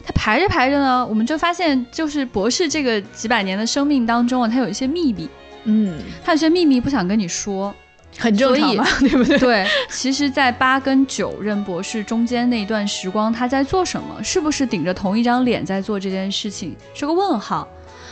[0.05, 5.29] 他排着排着呢，我们就发现，就是博士这个几百年的生命当中啊，他有一些秘密，
[5.63, 7.73] 嗯，他有些秘密不想跟你说。
[8.17, 9.37] 很正常嘛， 对不对？
[9.39, 14.23] 对，其实，在八跟九任博士中间那一段时光，他在做什么？
[14.23, 16.75] 是不是顶着同一张脸在做这件事情？
[16.93, 17.67] 是个问号。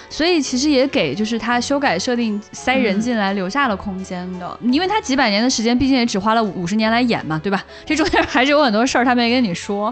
[0.08, 7.64] 所以其实也给就是他修改设定塞人进来留下了空间的，因为他几百年的时间，毕竟也只花了五十年来演嘛，对吧？
[7.86, 9.92] 这中间还是有很多事儿他没跟你说。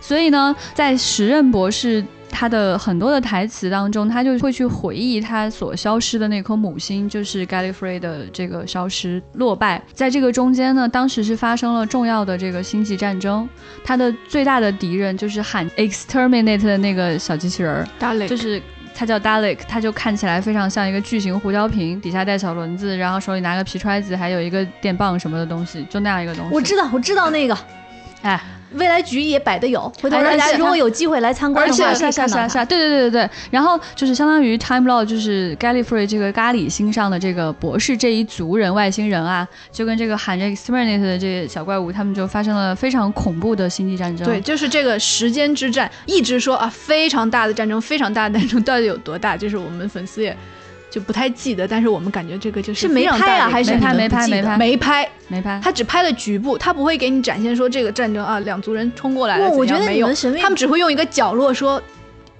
[0.00, 2.02] 所以呢，在时任博士
[2.32, 9.80] 他的很多的台词当中，他就会去回忆他所消失的那颗母星，就是 Gallifrey 的这个消失落败。
[9.92, 13.48] 在这个中间呢，当时是发生了重要的这个星际战争，
[13.84, 18.60] 他的最大的敌人就是喊 exterminate 的那个小机器人儿，大磊就是。
[18.94, 26.54] 他叫 Dalek，他就看起来非常像一个巨型胡椒瓶，底下带小轮子，然后手里拿个皮揣子，还有一个电棒什么的东西，就那样一个东西。
[26.54, 27.56] 我知道，我知道那个，
[28.20, 28.38] 哎，
[28.74, 32.42] 未来局也摆的有，回头大家如果有机会来参观的话，可以是啊是啊看到它。
[32.42, 33.30] 是啊是啊，对对对对对。
[33.50, 44.26] 然后就是相当于 Time Lord，就是 Gallifrey 这个咖喱星上的这个博士这一族人外星人啊，就跟这个喊着 Exterminate 的这些小怪物，他们就发生了非常恐怖的星际战争。
[44.26, 49.36] 对，就是这个时间之战，一直说啊非常大的战争，非常大的战争到底有多大？
[49.36, 50.36] 就是我们粉丝也
[50.92, 55.10] 就不太记得，但是我们感觉这个就是是没拍啊，还是没拍你们不记得没拍没拍没拍？
[55.28, 55.60] 没拍。
[55.64, 61.80] 他只拍了局部，他不会给你展现说这个战争啊，两族人冲过来了我觉得你们，神秘他们只会用一个角落说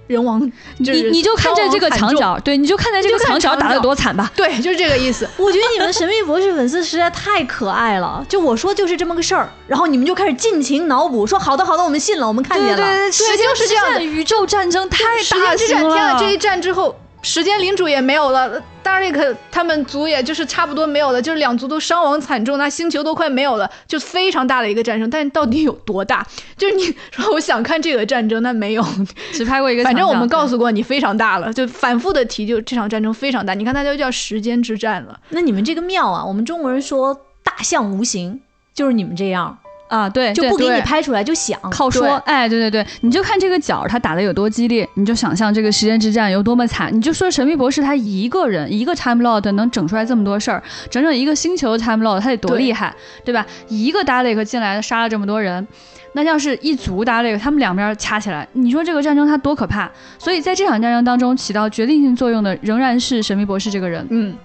[0.05, 0.39] 人亡，
[0.85, 4.29] 就是你你就看在这个墙角，对，你就看在这个墙角打得墙角多惨吧。
[4.35, 5.27] 对，就是这个意思。
[5.39, 8.23] 我觉得你们神秘博士粉丝实在太可爱了。
[8.29, 12.75] 就我说就是这么个事儿，然后你们就开始尽情脑补，说好的好的，我们信了，我们看见了。
[12.75, 16.13] 对，时间就是这样的宇宙战争太时大！
[16.13, 16.19] 了。
[16.19, 25.09] 这一战之后，时间领主也没有了，当然可他们族也就是差不多没有了，就是两族都伤亡惨重，那星球都快没有了，就非常大的一个战争。
[25.09, 26.25] 但到底有多大？
[26.57, 28.85] 就是你说我想看这个战争，那没有，
[29.31, 33.53] 只拍过一个反正我们告诉过你非常大了，就反复的提，就这场战争非常大。
[33.53, 35.17] 你看它就叫时间之战了。
[35.29, 38.41] 那你们这个妙啊，我们中国人说大象无形，
[38.73, 39.57] 就是你们这样，
[39.93, 41.59] 啊，对，就不给你拍出来就想。
[41.69, 46.91] 靠说，哎，对对对，你就看这个角儿他打的有多激烈，你就想象这个时间之战有多么惨。
[46.91, 52.91] 你就说神秘博士他一个人一个 Time Lord 能整出来这么多事儿，整整一个星球的 Time Lord 他得多厉害，
[53.23, 53.45] 对吧？
[53.67, 55.67] 一个 Dalek 进来杀了这么多人，
[56.13, 59.91] 那要是一族 Dalek 他们两边掐起来，你说这个战争它多可怕？
[60.17, 64.35] 所以在这场战争当中起到决定性作用的仍然是神秘博士这个人，嗯，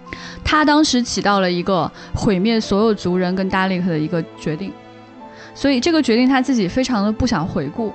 [0.45, 4.71] 他当时起到了一个毁灭所有族人跟 Dalek 的一个决定，
[5.59, 7.93] 所以这个决定他自己非常的不想回顾，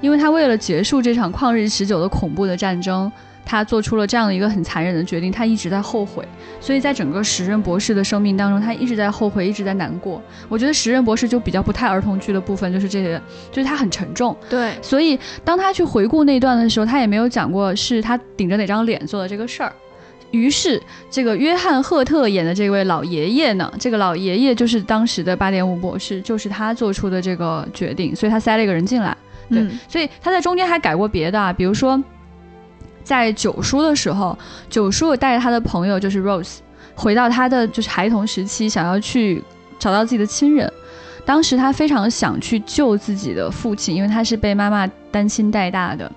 [0.00, 3.10] 因为他为了结束这场旷日持久的恐怖的战争，
[3.44, 6.26] 他做出了这样的一个很残忍的决定，他一直在后悔，
[6.60, 10.20] 所以在整个时任博士的生命当中，他一直在后悔，一直在难过。
[10.48, 13.22] 我觉得时任博士就比较不太儿童剧的部分就是这些，
[13.52, 19.72] 就是他很沉重，对，所以当他去回顾那段的时候，他也没有讲过是他顶着哪张脸做的这个事儿。
[20.34, 29.16] 于是，这个约翰·赫特演的这位老爷爷呢，这个老爷爷就是当时的八点五博士，就是他做出的这个决定，所以他塞了一个人进来。
[29.48, 32.02] 对，嗯所以他在中间还改过别的啊，比如说，
[33.04, 34.36] 在九叔的时候，
[34.68, 36.56] 九叔带着他的朋友就是 Rose
[36.94, 39.42] 回到他的就是孩童时期，想要去
[39.78, 40.72] 找到自己的亲人。
[41.24, 46.10] 当时他非常想去救自己的父亲，因为他是被妈妈单亲带大的。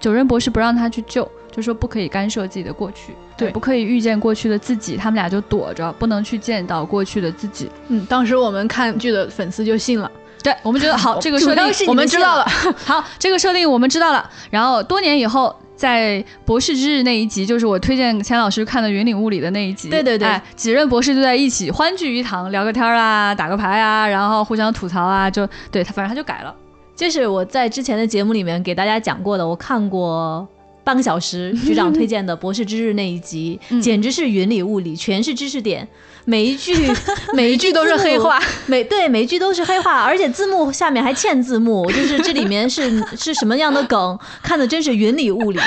[0.00, 7.70] 九任博士不让他去救，就说不可以干涉自己的过去，对不可以遇见过去的自己，他们俩就躲着，不能去见到过去的自己。
[7.88, 10.10] 嗯，当时我们看剧的粉丝就信了，
[10.42, 12.44] 对我们觉得好，这个设定我们知道了。
[12.84, 14.28] 好，这个设定我们知道了。
[14.50, 19.88] 然后多年以后，在博士之日那一集，就是我推荐钱老师看的《云里雾里》的那一集。
[19.88, 26.54] 对对对哎，几任博士就在一起欢聚一堂，聊个天儿啊，打个牌啊，然后互相吐槽啊，就对他，反正他就改了。
[26.96, 30.44] 这是我在之前的节目里面给大家讲过的，我看过
[30.88, 35.86] 半个小时局长推荐的《博士之日》那一集，嗯简直是云里雾里，全是知识点，
[36.24, 36.74] 每一句
[37.34, 45.60] 每一句都是黑话，每对每一句都是黑话，而且字幕下面还嵌字幕， 就是这里面是是什么样的梗，看的真是云里雾里。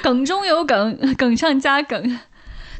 [0.00, 2.16] 梗中有梗，梗上加梗。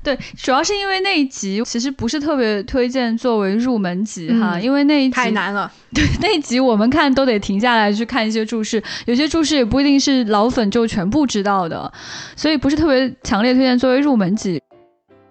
[0.02, 5.70] 对，主要是因为那一集其实不是特别推荐作为入门级哈，嗯因为那一集太难了。
[5.92, 11.90] 对，那一集我们看都得停下来去看一些注释，有些注释也不一定是老粉就全部知道的，
[12.36, 14.60] 所以不是特别强烈推荐作为入门级。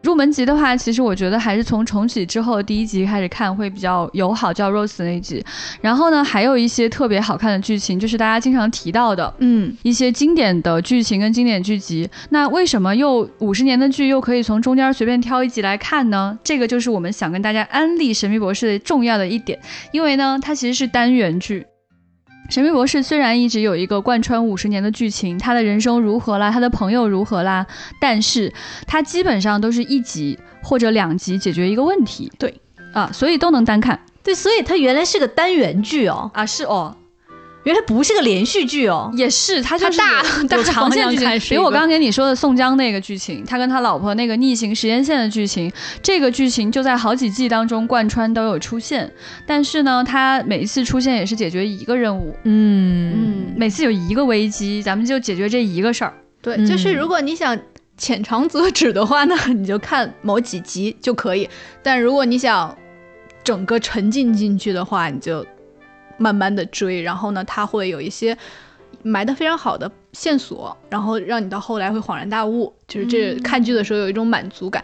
[0.08, 5.43] 入门级的话，其实我觉得还是从重启之后第一集开始看会比较友好，叫 Rose 那一集。
[5.82, 12.10] 然后呢，还有一些特别好看的剧情，就是大家经常提到的，嗯，一些经典的剧情跟经典剧集。
[12.30, 16.39] 那为什么又五十年的剧又可以从中间随便挑一集来看呢？
[16.41, 19.60] 这个就是我们想跟大家安利《神秘博士》的重要的一点，
[19.91, 21.65] 因为呢，它其实是单元剧。
[22.49, 27.67] 神秘博士虽然一直有一个贯穿五十年的剧情，他的人生如何啦，他的朋友如何啦，
[27.99, 28.53] 但是
[28.86, 32.31] 他基本上都是一集或者两集解决一个问题。
[32.39, 32.62] 对，
[32.93, 33.99] 啊，所以都能单看。
[34.23, 36.95] 对，所以它原来是个单元剧哦，啊，是哦，
[37.67, 39.12] 原来不是个连续剧哦。
[39.13, 45.69] 也是，它就大大有有长线剧情比如我刚刚跟你说的宋江那个剧情，他跟他老婆那个逆行时间线的剧情，
[46.01, 49.12] 这个剧情就在好几季当中贯穿都有出现，
[49.45, 53.13] 但是呢，他每一次出现也是解决一个任务，嗯。
[53.13, 56.13] 嗯，每次有一个危机，咱们就解决这一个事儿。
[56.41, 56.65] 对，嗯。
[56.65, 57.57] 就是如果你想
[57.97, 61.45] 浅尝辄止的话呢，你就看某几集就可以；
[61.84, 62.78] 但如果你想
[63.43, 65.45] 整个沉浸进去的话，你就
[66.18, 68.38] 慢慢的追，然后呢，他会有一些
[69.03, 74.84] 埋的非常好的线索，然后让你到后来会恍然大悟，就是这嗯看剧的时候有一种满足感。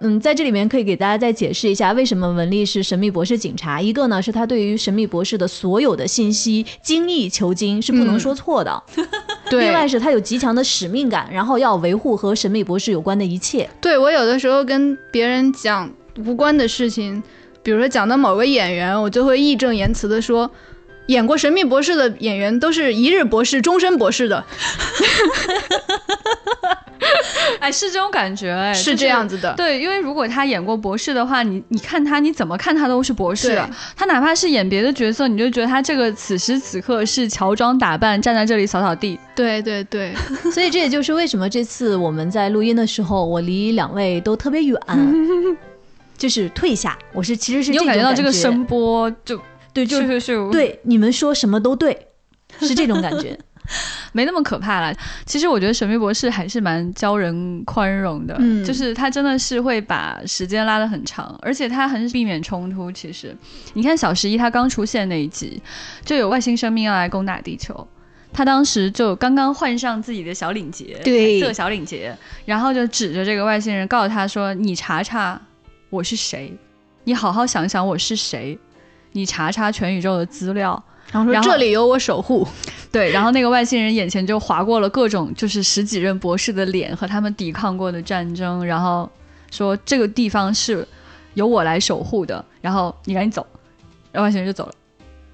[0.00, 3.80] 嗯，在这里面可以给大家再解释一下，为什么文丽是神秘博士警察。
[3.80, 8.82] 一个呢，是他对于神秘博士的所有的信息精益求精，是不能说错的。
[9.48, 13.66] 对，另外是他有极强的使命感，然后要维护和神秘博士有关的一切。
[13.80, 15.90] 对我有的时候跟别人讲
[16.26, 17.22] 无关的事情，
[17.66, 20.48] 比如说讲到某个演员，我就会义正言辞的说，
[21.08, 24.44] 演过神秘博士的演员都是一日博士、终身博士的。
[27.58, 29.52] 哎，是这种感觉，哎，是这样子的。
[29.56, 33.60] 对，因为如果他演过博士的话，你你看他，你怎么看他都是博士。
[33.96, 39.18] 他哪怕是演别的角色，你就觉得他这个此时此刻是乔装打扮站在这里扫扫地。
[39.34, 40.14] 对对对，
[40.54, 44.80] 所以这也就是为什么这次我们在录音的时候，我离两位都特别远，
[46.16, 46.98] 就是退下。
[47.12, 49.40] 我是其实是你有感觉到这个声波就
[49.72, 52.08] 对，就是是对你们说什么都对，
[52.60, 53.38] 是这种感觉。
[54.12, 54.94] 没那么可怕了。
[55.24, 62.92] 其实我觉得神秘博士还是蛮教人宽容的，嗯，就是他真的是会把时间拉得很长，而且他很避免冲突。
[62.92, 63.36] 其实，
[63.74, 65.60] 你看小十一他刚出现那一集，
[66.04, 67.86] 就有外星生命要来攻打地球，
[68.32, 75.42] 他当时就刚刚换上自己的小领结，对，色小领结，然后就指着这个外星人告诉他说：“你查查
[75.90, 76.52] 我是谁，
[77.04, 78.58] 你好好想想我是谁，
[79.12, 80.82] 你查查全宇宙的资料。”
[81.12, 82.46] 然后说这里有我守护，
[82.90, 89.08] 对，然后那个外星人眼前就划过了各种就是十几任博士的脸和他们抵抗过的战争，然后
[89.52, 90.86] 说这个地方是
[91.34, 93.46] 由我来守护的，然后你赶紧走，
[94.10, 94.72] 然后外星人就走了，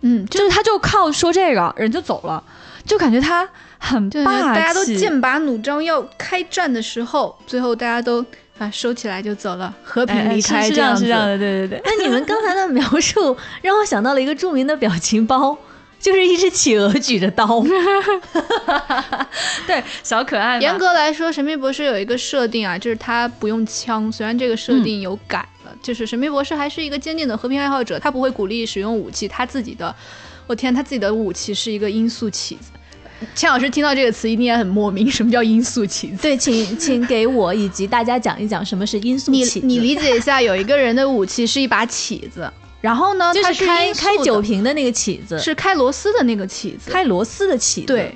[0.02, 2.44] 嗯，就是他就靠说这个人就走了，
[2.84, 3.48] 就感觉他
[3.78, 8.22] 很霸气，大家都剑拔弩张要开战的时候，最后大家都
[8.58, 11.82] 啊收起来就走了，和平离开，是这样是这样的，对对对。
[11.84, 15.58] 那你们刚才的描述让我想到了一个著名的表情包。
[16.00, 17.46] 就是一只企鹅举着刀，
[19.68, 20.58] 对，小可爱。
[20.58, 29.94] 严格来说，神秘博士有一个设定啊，就是他不用枪，虽然这个设定有改了，就是神秘博士还是一个坚定的和平爱好者，他不会鼓励使用武器，他自己的，
[30.48, 32.72] 我天，他自己的武器是一个音速起子。
[33.34, 36.22] 钱老师听到这个词一定也很莫名，什么叫音速起子？
[36.22, 39.60] 对，请请给我以及大家讲一讲什么是音速起子。
[39.66, 42.50] 你你理解一下，有一个人的武器是一把起子。
[42.80, 43.32] 然后呢？
[43.32, 47.86] 就是开开酒瓶的那个起子，是开螺丝的那个起子，开螺丝的起子。
[47.86, 48.12] 对，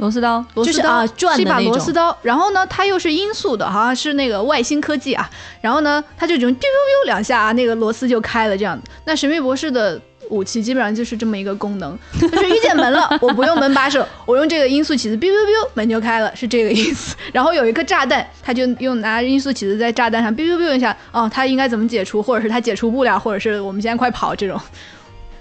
[0.00, 2.16] 螺丝刀，螺丝刀是一把螺丝刀。
[2.22, 5.30] 然后呢，它又是音速的，好像是那个外星科技啊。
[5.60, 10.00] 然后呢，它就这种 biu biu biu 两下，那个螺丝就开了，这样那神秘博士的。
[10.28, 17.16] 武器基本上就是这么一个功能， 就是遇见门了，我不用门把手，我用这个音速起子，biu biu biu，门就开了，是这个意思。
[17.34, 24.60] 然后有一个炸弹，他就用拿音速起子在炸弹上 biu biu biu 一下，哦，他应该怎么解除，或者是他解除不了，或者是我们现在快跑这种，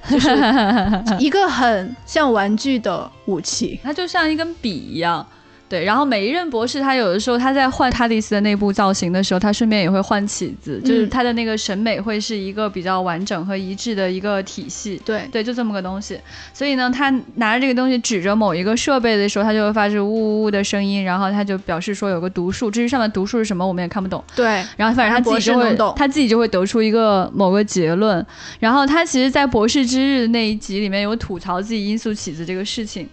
[0.07, 0.29] 就是
[1.19, 5.25] 一个很像玩具的武器，它就像一根笔一样。
[5.69, 14.99] 对，然后每一任博士，他有的时候他在换哈迪斯的内部造型的时候，他顺便也会换起子，就是他的那个审美会是一个比较完整和一致的一个体系。
[15.05, 16.19] 对对，就这么个东西。
[16.53, 24.23] 所以呢，他拿着这个东西指着某一个设备的时候，他就会发出呜呜呜的声音，然后他就表示说有个读数，至于上面读数是什么，我们也看不懂。
[24.35, 28.25] 对，然后反正他自己就会他自己就会得出一个某个结论。
[28.59, 33.07] 然后他其实，在博士之日那一集里面有吐槽自己音速起子这个事情。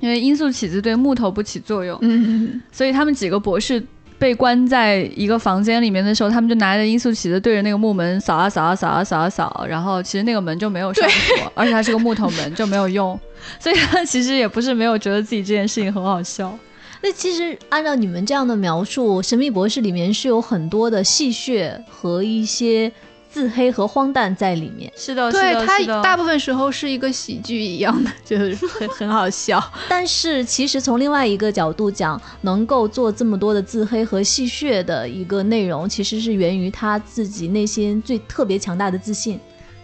[0.00, 3.82] 因为音速起子对木头不起作用，嗯，所以他们几个博士
[4.18, 13.18] 被关在一个房间里面的时候，他们就拿着音速起子对着那个木门扫啊扫啊扫啊扫啊扫，然后其实那个门就没有上锁， 而且它是个木头门就没有用，
[13.58, 16.56] 所以他其实也不是没有觉得自己这件事情很好笑。
[17.00, 22.92] 那其实按照你们这样的描述，《神秘博士》里面是有很多的戏谑和一些。
[23.38, 29.62] 自黑和荒诞在里面，是的，对他大部分时候是一个喜剧一样的， 就是很很好笑。
[29.88, 39.38] 但是其实从另外一个角度讲，能够做这么多的自黑和戏谑的一个内容，其实是源于他自己内心最特别强大的自信。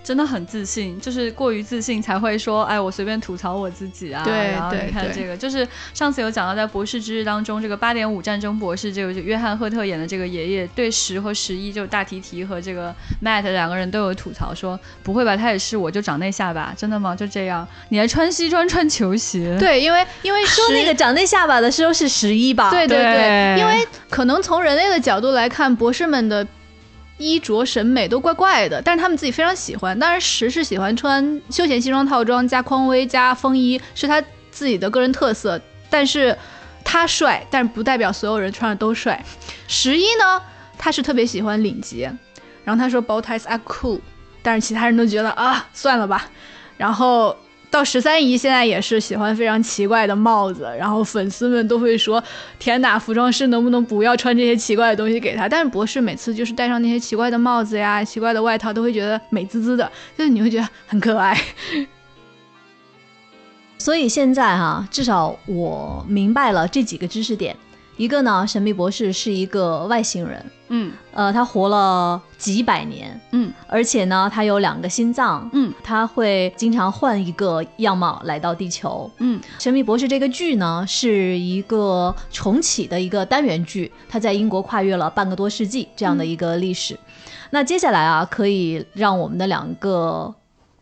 [0.04, 4.22] 真的很自信，就是过于自信才会说，哎，我随便吐槽我自己啊。
[4.22, 12.94] 对，然后你看这个，就是上次有讲到在博士之日当中，这个八点五战争博士，这个约翰赫特演的这个爷爷，对十和十一，就大提提和这个
[13.24, 17.16] Matt 两个人都有吐槽说，不会吧，他也是我就长那下巴，真的吗？
[17.16, 19.56] 就这样，你还穿西装穿球鞋？
[19.58, 22.68] 对，因为因为说那个长那下巴的时候是十一吧？
[22.68, 26.46] 对对对，因为可能从人类的角度来看，博士们的。
[27.18, 29.98] 衣着审美都怪怪的，但是他们自己非常喜欢。
[29.98, 35.60] 当然，石是喜欢穿休闲西装套装加匡威加风衣，是他自己的个人特色。
[35.88, 36.36] 但是
[36.84, 39.24] 他帅，但是不代表所有人穿的都帅。
[39.68, 40.42] 十一呢，
[40.76, 42.12] 他是特别喜欢领结，
[42.64, 44.00] 然后他说 bow ties are cool，
[44.42, 46.30] 但是其他人都觉得啊，算了吧。
[46.76, 47.36] 然后。
[47.74, 52.22] 到十三姨现在也是喜欢非常奇怪的帽子，然后粉丝们都会说
[52.56, 61.36] ：“天哪，服装师能不能不要穿这些奇怪的东西给他？”但是博士每次就是戴上那些奇怪的帽子呀、奇怪的外套，都会觉得美滋滋的，就是你会觉得很可爱。
[63.76, 67.56] 所以现在哈、至少我明白了这几个知识点。
[67.96, 70.92] 一个呢，神秘博士是一个外星人，嗯。
[71.12, 73.52] 呃，他活了几百年，嗯。
[73.68, 75.72] 而且呢，他有两个心脏，嗯。
[75.82, 79.08] 他会经常换一个样貌来到地球。
[79.18, 86.98] 嗯《神秘博士》这个剧呢，是一个重启的一个单元剧，它在英国跨越了半个多世纪这样的一个历史。
[87.50, 90.34] 那接下来啊，可以让我们的两个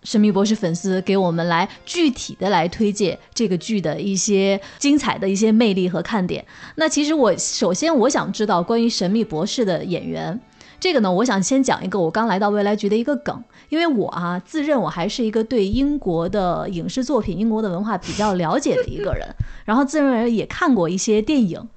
[0.02, 6.44] 神秘博士粉丝给我们来具体的来推荐这个剧的一些精彩的一些魅力和看点。
[6.76, 10.40] 那其实我首先我想知道关于神秘博士的演员。
[10.80, 19.28] 这个呢，我想先讲一个我刚来到未来局的一个梗，因为我啊自认我还是一个对英国的影视作品、英国的文化比较了解的一个人，
[19.64, 21.68] 然后自认为也看过一些电影，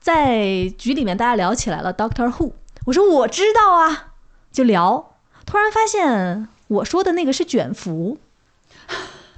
[0.00, 2.52] 在局里面大家聊起来了 Doctor Who，
[2.86, 4.14] 我说我知道啊，
[4.50, 8.16] 就聊，突然发现我说的那个是卷福，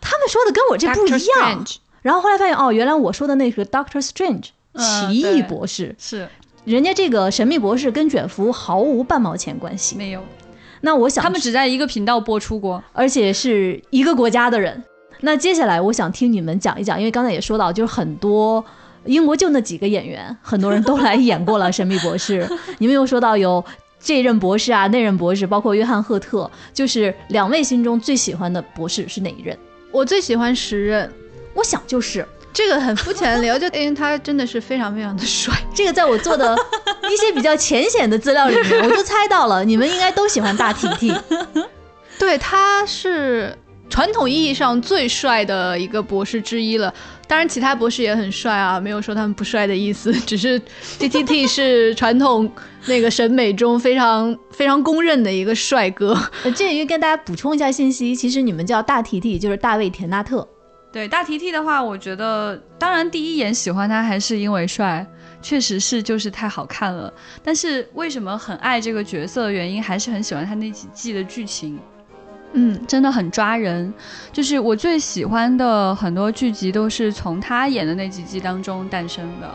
[0.02, 1.64] 他们说的跟我这不一样，
[2.02, 6.28] 然后后来发现哦，原来我说的那个 Doctor Strange 嗯奇异博士，是
[6.66, 9.96] 人家这个神秘博士跟卷福毫无半毛钱关系。
[9.96, 10.22] 没有，
[10.82, 12.84] 那我想他们只在一个频道播出过。
[12.92, 14.84] 而且是一个国家的人。
[15.22, 18.62] 那接下来我想听你们讲一讲，因为刚才也说到，就是很多
[19.06, 22.44] 英国就那几个演员，很多人都来演过了《神秘博士》。
[22.78, 23.64] 你们又说到有
[24.02, 29.56] 这任博士啊，那任博士，包括约翰赫特，就是两位心中最喜欢的博士是哪一任？
[29.90, 31.10] 我最喜欢时任，
[31.54, 35.54] 我想就是这个很肤浅的理由，就 因为他真的是非常非常的帅。
[35.74, 36.56] 这个，在我做的
[37.10, 41.16] 一些比较浅显的资料里面，我就猜到了，你们应该都喜欢大婷婷。
[42.18, 43.56] 对，他是
[43.92, 46.92] 传统意义上最帅的一个博士之一了。
[47.28, 50.58] 当然，其他博士也很帅啊，没有说他们不帅的意思， 只是
[50.98, 52.50] D T T 是传统
[52.86, 56.18] 那个审美中非常非常公认的一个帅哥。
[56.42, 60.48] 呃，这里跟大家补充一下信息，其实你们叫大 T T，就是大卫田纳特。
[60.90, 65.06] 对大 T T 的话，我觉得当然第一眼喜欢他还是因为帅，
[65.42, 67.12] 确实是就是太好看了。
[67.42, 71.78] 但是为什么很爱这个角色的原因，还是很喜欢他那几季的剧情。
[72.52, 73.92] 嗯，真的很抓人，
[74.32, 79.50] 就是我最喜欢的很多剧集都是从他演的那几季当中诞生的。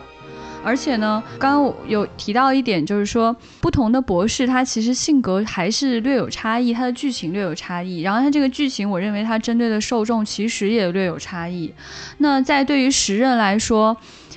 [0.63, 8.01] 而且呢，刚刚我有提到一点，就是说不同的博士他其实性格还是略有差异，他的剧情略有差异。
[8.01, 11.73] 然后他这个剧情，我认为他针对的受众其实也略有差异。
[12.17, 13.95] 那在对于时任来说，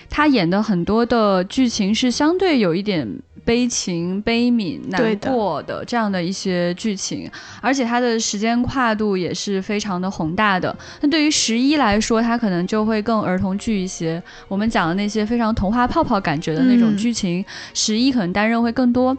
[0.09, 3.09] 他演的很多的剧情是相对有一点
[3.51, 7.28] 悲情、悲悯、难过的这样的一些剧情，
[7.61, 10.72] 而且它的时间跨度也是非常的宏大的。
[11.01, 14.22] 那对于十一来说，它可能就会更儿童剧一些。
[14.46, 17.44] 我们讲的那些非常童话泡泡感觉的那种嗯剧情，
[17.74, 19.18] 十一可能担任会更多。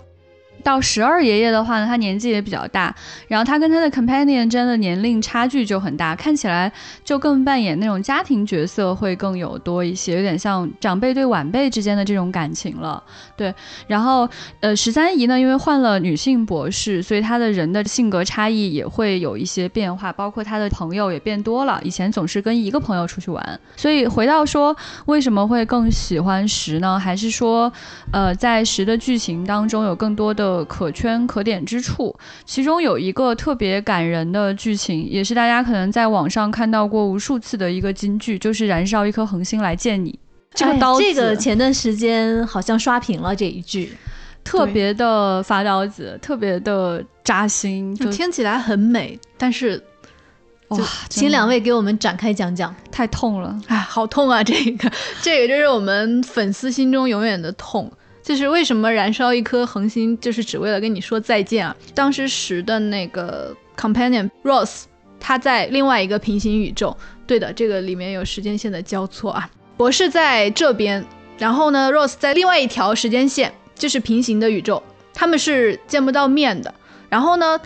[0.61, 2.95] 到十二爷爷的话呢，他年纪也比较大，
[3.27, 6.71] 然后他跟他的 companion 真的年龄差距就很大，看起来
[7.03, 13.01] 就更扮演那种家庭角色会更有多一些，有点像长辈对晚辈之间的这种感情了。
[13.35, 13.53] 对，
[13.87, 14.27] 然后
[14.59, 23.59] 呃，十三姨呢，因为换了女性博士，所以她的人的性格差异也会有一些变化，包括她的朋友也变多了，以前总是跟一个朋友出去玩。
[23.75, 26.99] 所以回到说，为什么会更喜欢十呢？
[26.99, 27.71] 还是说，
[28.11, 32.15] 呃，在十的剧情当中有更多的可圈可点之处？
[32.45, 40.17] 其中有一个特别感人的剧情，也是大家可能在网上看到过无数次的一个金句，就是燃烧一颗恒星来见你。
[40.53, 43.93] 这个哎刀子，这个前段时间好像刷屏了这一句。
[44.43, 49.81] 特别的发刀子，特别的扎心，就听起来很美，但是
[50.69, 50.79] 哇，
[51.09, 52.75] 请两位给我们展开讲讲。
[52.91, 53.55] 太痛了。
[53.67, 54.43] 哎，好痛啊！
[54.43, 54.91] 这个，
[55.21, 57.91] 这个就是我们粉丝心中永远的痛。
[58.23, 61.75] 就是为什么燃烧一颗恒星，就是只为了跟你说再见啊！
[61.95, 64.83] 当时十的那个 companion Rose，
[65.19, 66.95] 他在另外一个平行宇宙。
[67.25, 69.49] 对的，这个里面有时间线的交错啊。
[69.77, 71.03] 博士在这边，
[71.37, 76.73] 然后呢，Rose 在另外一条时间线，就是平行的宇宙，他们是见不到面的。
[77.09, 77.59] 然后呢，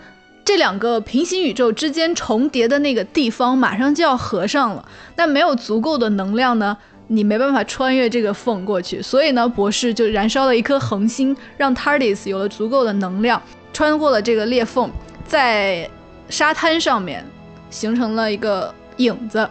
[0.44, 9.00] 这两个平行宇宙之间重叠的那个地方马上就要合上了，但没有足够的能量呢，你没办法穿越这个缝过去。
[9.02, 13.40] 所以呢，博士就燃烧了一颗恒星，让 TARDIS 有了足够的能量，
[13.72, 14.90] 穿过了这个裂缝，
[15.24, 15.88] 在
[16.28, 17.24] 沙滩上面
[17.70, 19.48] 形成了一个影子。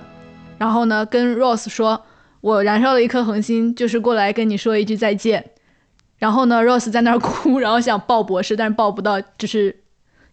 [0.57, 2.01] 然后呢，跟 Rose 说
[2.41, 5.51] ：“我燃烧了一颗恒星，就是过来跟你说一句再见。”
[6.17, 9.75] 然后呢，Rose 在那儿哭，然后想抱博士，但是抱不到，只是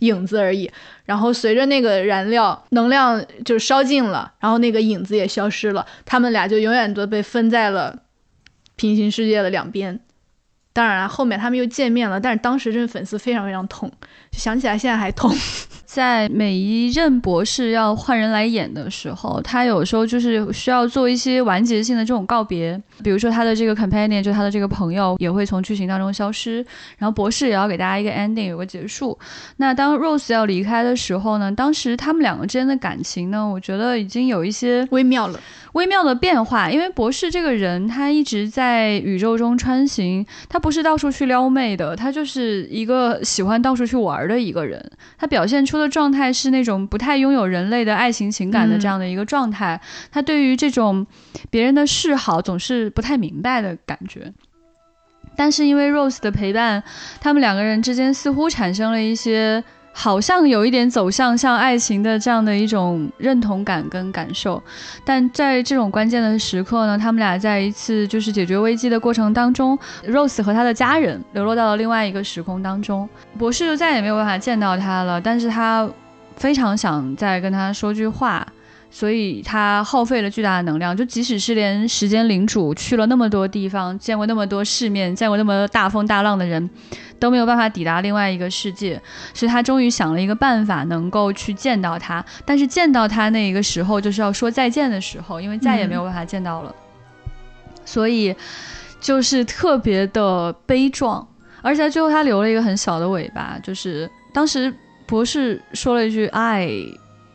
[0.03, 0.71] 影子而已。
[1.05, 8.03] 然后随着那个燃料能量就烧尽了，然后那个影子也消失了，他们俩就永远都被分在了
[8.77, 10.01] 平行世界的两边。
[10.73, 13.93] 当然了，后面他们又见面了，但是当时真的粉丝非常非常痛，
[14.31, 15.31] 想起来现在还痛。
[15.93, 26.65] 在每一任博士要换人来演的时候，他有时候就是需要做一些完结性的这种告别，比如说他的这个 companion，就他的这个朋友也会从剧情当中消失，
[26.97, 29.19] 然后博士也要给大家一个 ending，有个结束。
[29.59, 35.39] 那当 Rose 要离开的时候呢，当时他们两个之间的感情呢，我觉得已经有一些微妙了。
[35.73, 44.83] 微妙的变化，因为博士这个人，他一直在宇宙中穿行，他不是到处去撩妹的，他就是一个喜欢到处去玩的一个人。
[45.17, 49.79] 他表现出的状态是那种不太拥有人类的爱情情感的这样的一个状态。
[50.11, 51.07] 他对于这种
[51.51, 54.33] 别人的示好总是不太明白的感觉。
[55.37, 56.83] 但是因为 Rose 的陪伴，
[57.21, 59.63] 他们两个人之间似乎产生了一些。
[59.93, 64.61] 好像有一点走向像爱情的这样的一种认同感跟感受，
[65.05, 75.89] 但在这种关键的时刻呢，他们俩在一次就是解决危机的过程当中，Rose 和他的家人流落到了另外一个时空当中，博士就再也没有办法见到他了，但是他
[76.37, 78.47] 非常想再跟他说句话。
[78.95, 86.69] 所以他耗费了巨大的能量，就即使是连时间领主去了那么多地方，见过那么多世面，见过那么大风大浪的人，
[87.19, 89.01] 都没有办法抵达另外一个世界。
[89.33, 92.23] 所以他终于想了一个办法，能够去见到他。
[92.45, 96.75] 但是见到他那一个时候，就是要说再见的时候，因为再也没有办法见到了。
[97.87, 98.37] 所以
[99.01, 101.27] 就是特别的悲壮，
[101.63, 104.73] 而且最后他留了一个很小的尾巴，就是当时
[105.07, 106.69] 博士说了一句“爱”。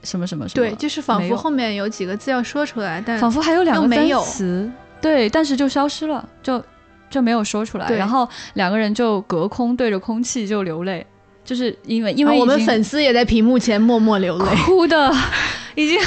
[0.07, 0.65] 什么什么什么？
[0.65, 6.63] 对，就是仿佛后面有几个字要说出来，但仿佛还有两个单词，对，但是就消失了，就
[7.09, 7.89] 就没有说出来。
[7.91, 11.05] 然后两个人就隔空对着空气就流泪，
[11.43, 15.13] 就是因为因为我们粉丝也在屏幕前默默流泪，哭的
[15.75, 15.99] 已经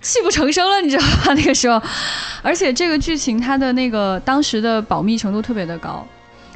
[0.00, 1.34] 泣不成声了，你知道吧？
[1.34, 1.82] 那个时候，
[2.42, 6.06] 而且这个剧情它的那个当时的保密程度特别的高。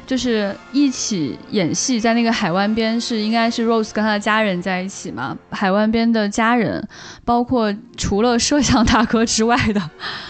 [0.07, 5.37] 就是一起演戏，在那个海湾边是应该是 Rose 跟他的家人在一起嘛？
[5.51, 6.87] 海湾边的家人，
[7.25, 9.89] 包括除了摄像大哥之外的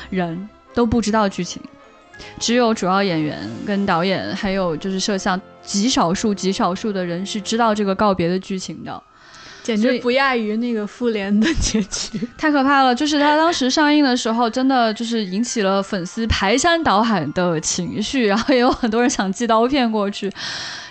[0.09, 1.61] 人都不知道剧情，
[2.39, 9.03] 只有主要演员跟导演，还有就是摄像极少数极少数的人是知道这个告别的剧情的。
[9.67, 12.95] 简直不亚于那个复联的结局， 太可怕了！
[12.95, 20.31] 就是他当时上映的时候，真的就是引起了粉丝排山倒海的情绪，然后也有很多人想寄刀片过去，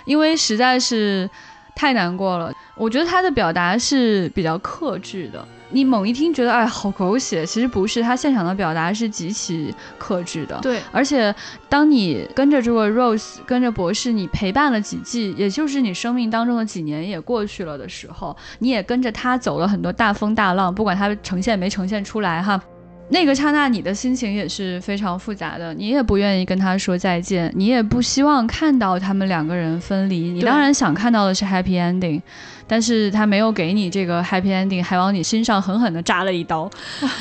[0.05, 1.27] 因为实在是
[1.75, 2.53] 太难过了。
[2.75, 5.43] 我觉得他的表达是比较克制的。
[5.69, 10.57] 你猛一听觉得哎好狗血，其实不是，他现场的表达是极其克制的。
[10.61, 11.33] 对，而且
[11.67, 22.61] 当你跟着这个 Rose，跟着博士，你陪伴了几季，也就是你生命当中的几年也过去了的时候，你也跟着他走了很多大风大浪，不管他呈现没呈现出来哈。
[23.09, 32.21] 那个刹那，你的心情也是非常复杂的，你也不愿意跟他说再见，你也不希望看到他们两个人分离，你当然想看到的是 happy ending，
[32.67, 36.69] 但是他没有给你这个 happy ending，还往你身上狠狠地扎了一刀，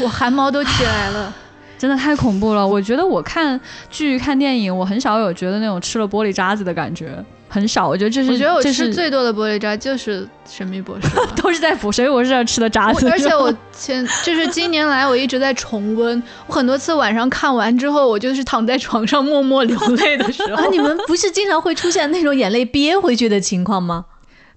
[0.01, 1.33] 我汗毛都起来了。
[1.79, 2.67] 真的太恐怖了！
[2.67, 3.61] 我觉得我看
[3.91, 7.87] 剧、看电影，我很少有觉得那种吃了玻璃渣子的感觉，很少。
[7.87, 11.09] 我觉得这是我觉得我吃最多的玻璃渣就是《神秘博士》，
[11.43, 13.09] 都是在《神秘博士》上吃的渣子。
[13.11, 20.55] 而且 我前就是今年来，我一直在重温，我很多次晚上看完之后，我就是躺在床上默默流泪的时候。
[20.65, 24.07] 啊，你们不是经常会出现那种眼泪憋回去的情况吗？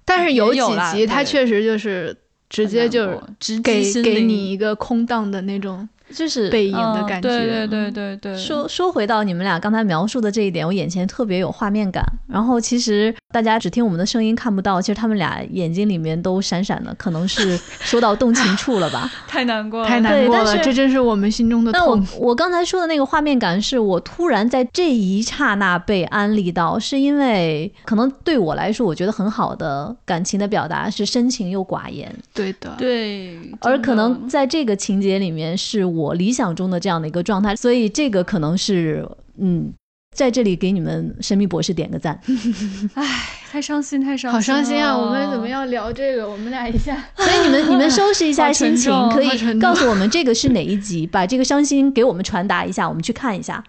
[0.04, 0.60] 但是有几
[0.92, 2.16] 集，它确实就是
[2.48, 3.02] 直接就
[3.40, 5.88] 是给给你一个空荡的那种。
[6.14, 8.36] 就是背影的感觉，对对对对对。
[8.36, 12.04] 说说回到你们俩刚才描述的这一点，我眼前特别有画面感。
[12.26, 19.10] 然后其实大家只听我们的声音看不到，其实他们俩眼睛里面都闪闪的，可能是说到动情处了吧？
[19.26, 22.06] 太难过了，太难过了，这真是我们心中的痛。
[22.18, 32.12] 我刚才说的那个画面感，是我突然在这一刹那被安利到，是因为可能对我来说，我觉得很好的感情的表达是深情又寡言。
[32.32, 33.38] 对的，对。
[33.60, 35.84] 而可能在这个情节里面是。
[35.99, 39.72] 我理想中的这样的一个状态，所以这个可能是，嗯，
[40.16, 42.20] 在这里给你们神秘博士点个赞。
[42.94, 43.04] 唉，
[43.50, 44.96] 太伤心，太伤心，好伤心啊！
[44.96, 46.28] 我们怎么要聊这个？
[46.28, 53.62] 我们俩一下， 所以你们你们收拾一下心情，可以告诉我们这个是哪一集，把这个伤心给我们传达一下，我们去看一下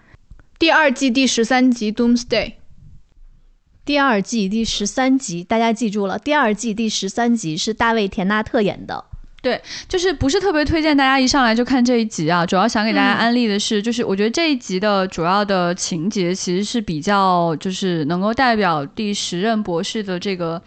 [0.58, 2.26] 第二季第十三集《Doomsday》。
[3.84, 9.06] 第二季第十三集，大家记住了，第二季第十三集是大卫·田纳特演的。
[9.42, 12.46] 对，就是不是特别推荐大家一上来就看这一集啊。
[12.46, 20.62] 主要想给大家安利的是，就是我觉得这一集的主要的情节其实是比较，就是能够代表第十任博士的这个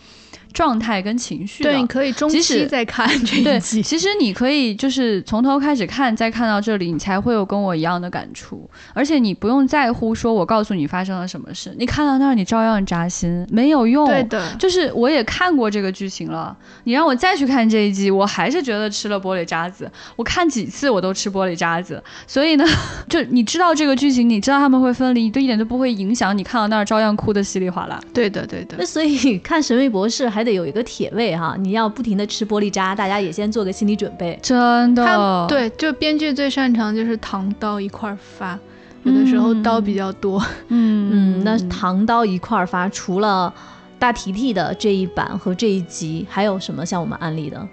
[0.56, 1.72] 状态跟情绪的。
[1.72, 3.82] 对，你可以中期再看 这对，一集。
[3.84, 8.68] 其实你可以就是从头开始看，再看到这里，你才会有跟我一样的感触。
[8.93, 14.08] 而且你不用在乎说我告诉你发生了什么事，你看到那儿你照样扎心，没有用。
[14.08, 19.91] 对的，就是我也看过这个剧情了，你让我再去看这一季，我还是觉得吃了玻璃渣子。
[20.16, 22.64] 我看几次我都吃玻璃渣子，所以呢，
[23.10, 27.99] 就你知道这个剧情，你知道他们会分离，你都一点都不会影响你看到那儿照样哭的稀里哗啦。
[28.14, 28.86] 对的，对的那。
[28.86, 34.37] 所以看《神秘博士》还得有一个铁胃哈，你要不停的吃玻璃渣，大家也先做个心理准备。
[34.41, 38.57] 真的，他对，就编剧最擅长就是唐刀一块儿发，
[39.03, 40.39] 有的时候刀比较多。
[40.69, 43.53] 嗯嗯，那唐刀一块儿发，除了
[43.97, 47.67] 大提提的这一版和这一集，还有什么向我们安利的？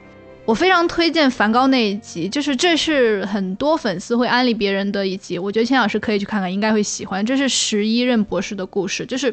[0.45, 7.25] 我非常推荐梵高那一集，就是这是很多粉丝会安利别人的一集，我觉得千老师可以去看看，应该会喜欢。
[7.25, 9.33] 这是十一任博士的故事，就是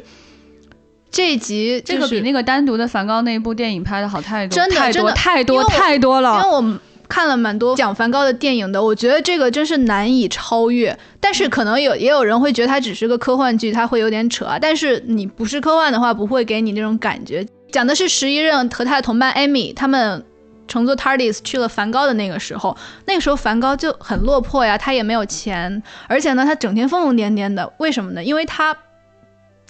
[1.10, 6.56] 这一集、就是，这个比那个单独的梵高那一部电影拍的好太多，真的太多真的太多太多了因为。
[6.56, 10.96] 我们看了蛮多讲梵高的电影的，我觉得这个真是难以超越。
[11.18, 14.58] 但是可能有也有人会觉得它只是个科幻剧，它会有点扯啊。
[14.60, 17.46] 但是你不是科幻的话，不会给你那种感觉。
[17.72, 20.24] 讲的是十一任和他的同伴艾米他们。
[20.68, 27.72] 乘坐 TARDIS 去了梵高的那个时候，那个时候梵高就很落魄呀，他也没有钱，而且呢，他整天疯疯癫癫的。
[27.78, 28.22] 为什么呢？
[28.22, 28.72] 因为他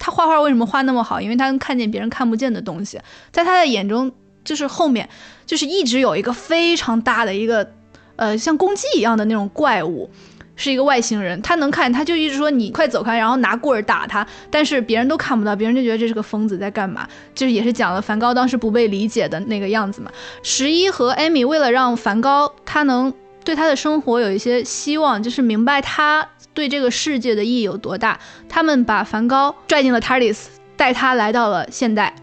[0.03, 1.21] 他画画为什么画那么好？
[1.21, 2.99] 因为他能看见别人看不见的东西，
[3.31, 4.11] 在他的眼中，
[4.43, 5.07] 就是后面
[5.45, 7.71] 就是一直有一个非常大的一个
[8.15, 10.09] 呃像公鸡一样的那种怪物，
[10.55, 11.39] 是一个外星人。
[11.43, 17.07] 他能看，他就一直说你快走开，然后拿棍儿打他，但是别人都看不到，别人就觉得这是个疯子在干嘛。
[17.35, 20.11] 就是也是讲了梵高当时不被理解的那个样子嘛。
[20.41, 30.37] 十一和艾米为了让梵高他能对他的生活有一些希望，就是明白他对这个世界的意义有多大，他们把梵高拽进了 TARDIS，
[30.75, 32.15] 带他来到了现代，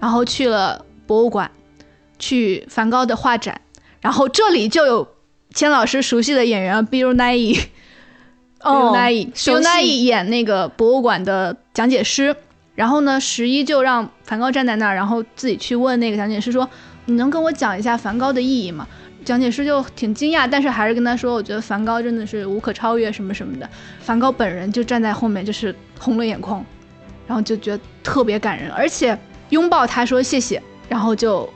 [0.00, 1.50] 然后去了博物馆，
[2.18, 3.60] 去梵高的画展，
[4.00, 5.08] 然后这里就有
[5.52, 7.08] 千老师熟悉的演员 Bill。
[8.64, 12.34] 哦 Bill Nye，熟 Bill 悉 Nye 演那个博物馆的讲解师，
[12.74, 16.66] 然后呢，十一就让梵高站在那儿，然后自己去问那个讲解师说
[17.04, 18.88] ：“你能跟我讲一下梵高的意义吗？”
[19.24, 23.68] 讲解师就挺惊讶，但是还是跟他说：“我觉得梵高真的是无可超越，什么什么的。”
[24.00, 26.64] 梵高本人就站在后面，就是红了眼眶，
[27.26, 29.18] 然后就觉得特别感人，而且
[29.48, 31.48] 拥抱他说谢谢，然后就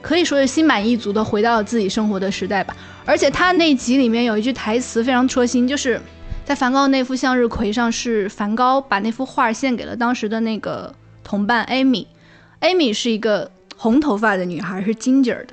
[0.00, 2.74] 可以说是心满意足的回到了自己生活的时代吧。
[3.04, 6.00] 而且他那集里面有一句台词非常戳心，就是
[6.44, 12.06] 在梵高那幅向日葵上，是梵高把那幅画献给了当时的那个同伴艾米。
[12.60, 15.48] 艾米是一个红头发的女孩，是 ginger 的。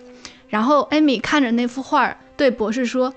[0.54, 3.12] 然后艾米看着那幅画，对博士说：“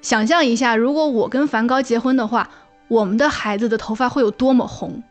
[0.00, 2.48] 想象一下，如果我跟梵高结婚的话，
[2.88, 5.02] 我们的孩子的头发会有多么红。”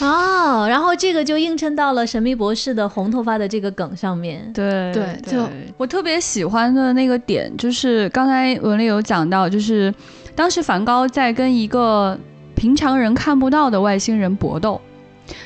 [0.00, 4.48] 哦，然后这个就映衬到了神秘博士的红头发的这个梗上面。
[4.52, 5.44] 对对就
[5.76, 9.92] 我特别喜欢的那个点，就是刚才文丽有讲到，就是
[10.36, 12.16] 当时梵高在跟一个
[12.54, 14.80] 平常人看不到的外星人搏斗，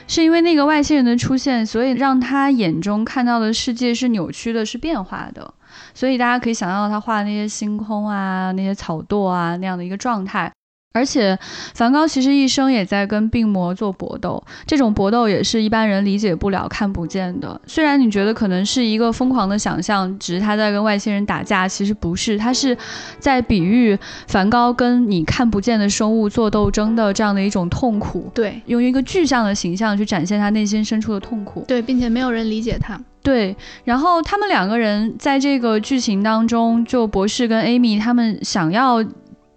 [0.06, 5.52] 是因为那个外星人的出现，所以让他眼中看到的世界是扭曲的，是变化的。
[5.94, 10.50] 所以大家可以想象到他画的那些星空啊、那些草垛啊那样的一个状态。
[10.96, 11.38] 而且，
[11.74, 17.60] 梵高其实一生也在跟病魔做搏斗，这种搏斗也是一般人理解不了、看不见的。
[17.66, 22.74] 虽然你觉得可能是一个疯狂的想象，只是他在跟外星人打架，其实不是，他是
[23.18, 31.64] 在比喻梵高跟你看不见的生物做斗争的这样的一种痛苦，对用一个具象的形象去展现他内心深处的痛苦。
[31.68, 32.98] 对，并且没有人理解他。
[33.22, 39.04] 对，然后他们两个人在这个剧情当中，就博士跟 Amy 他们想要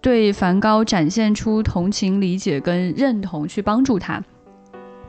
[0.00, 4.22] 对梵高展现出同情、理解跟认同，去帮助他。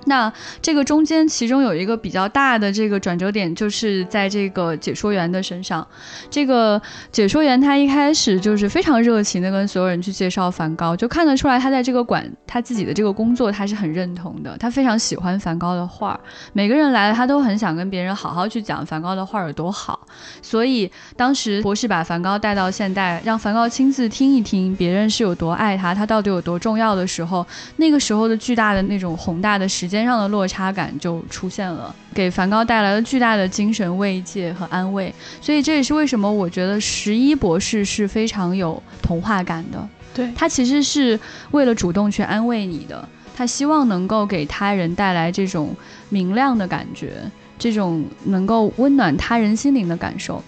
[0.05, 0.31] 那
[0.61, 5.85] 这个中间，其中有一个比较大的这个转折点，就是在这个解说员的身上。
[6.29, 6.81] 这个
[7.11, 16.19] 解说员他一开始就是非常热情的跟所有人去介绍梵高，就看得出来他在这个馆他自己的这个工作他是很认同的，他非常喜欢梵高的画，
[16.53, 20.07] 每个人来了他都很想跟别人好好去讲梵高的画有多好。
[20.41, 27.45] 所以当时博士把梵高带到现代，让梵高亲自听一听别人是有多爱他，他到底有多重要的时候，
[27.77, 35.13] 那个时候的巨大的那种宏大的时间上的落差感就出现了，给梵高带来了巨大的精神慰藉和安慰。
[35.39, 39.87] 所以这也是为什么我觉得十一博士是非常有童话感的。
[40.13, 41.19] 对他其实是
[41.51, 45.75] 为了主动去安慰你的，他希望能够给他人带来这种
[46.09, 47.29] 明亮的感觉，
[47.59, 50.43] 这种能够温暖他人心灵的感受。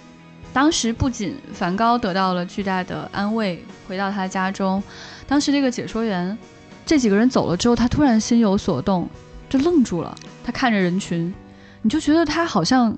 [0.51, 4.83] 当时不仅梵高得到了巨大的安慰，回到他家中，
[5.25, 6.37] 当时这个解说员，
[6.85, 9.09] 这几个人走了之后，他突然心有所动，
[9.49, 10.15] 就愣住了。
[10.43, 11.33] 他看着人群，
[11.81, 12.97] 你就觉得他好像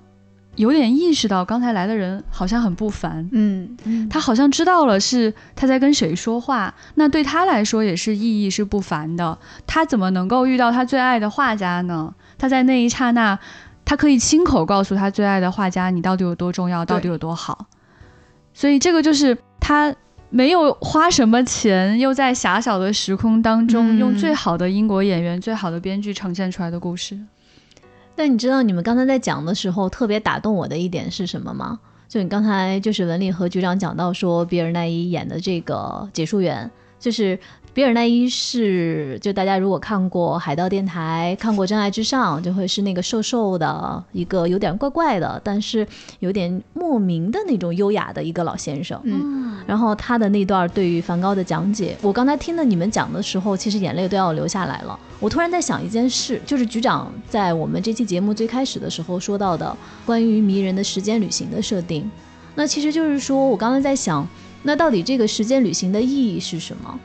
[0.55, 9.37] 有点意识到刚才来的人好像很不凡，嗯，他好像知道了是他在跟谁说话，那对他来说也是意义是不凡的。
[9.67, 12.13] 他怎么能够遇到他最爱的画家呢？
[12.37, 13.37] 他在那一刹那，
[13.83, 17.67] 他可以亲口告诉他最爱的画家，你到底有多重要，到底有多好。
[18.53, 19.93] 所以这个就是他
[20.35, 27.17] 没有花什么钱，又在狭小的时空当中，用最好的英国演员、最好的编剧呈现出来的故事。
[28.17, 31.79] 那你知道你们刚才在讲的时候，特别打动我的一点是什么吗？
[32.09, 36.69] 就你刚才就是文丽和局长讲到说，比尔奈伊演的这个解说员，
[36.99, 37.39] 就是
[37.75, 45.85] 比尔奈伊是，就大家如果看过《海盗电台》，看过《真爱至上》，就会是那个瘦瘦的一个有点怪怪的，但是
[46.19, 48.97] 有点莫名的那种优雅的一个老先生。
[49.03, 54.97] 嗯，然后他的那段对于梵高的讲解，我刚才听了你们讲的时候，其实眼泪都要流下来了。
[55.19, 62.09] 我突然在想一件事，就是局长在我们这期节目最开始的时候说到的关于迷人的时间旅行的设定，
[62.55, 64.25] 那其实就是说我刚才在想，
[64.63, 66.97] 那到底这个时间旅行的意义是什么？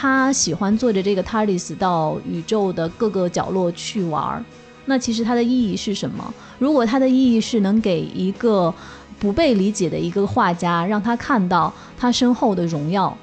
[0.00, 4.44] 他喜欢坐着这个 TARDIS 到宇宙的各个角落去玩儿，
[4.84, 6.32] 那其实它的意义是什么？
[6.60, 8.72] 如果它的意义是能给一个
[9.18, 13.18] 不被理解的一个画家，让他看到他身后的荣耀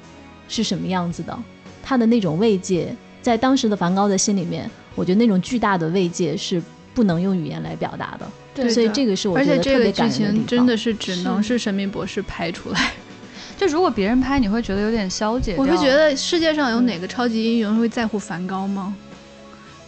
[0.50, 1.34] 是什么样子的，
[1.82, 6.62] 他的那种慰藉，在当时的梵高的心里面，我觉得那种巨大的慰藉是
[6.92, 8.30] 不能用语言来表达的。
[8.54, 10.46] 对所以这个是我觉得特别这个剧感人的地方。
[10.46, 12.92] 情真的是只能是是神秘博士拍出来。
[13.56, 15.54] 就如果别人拍，你会觉得有点消解。
[15.56, 18.94] 我会觉得世界上有哪个超级英雄会在乎梵高吗？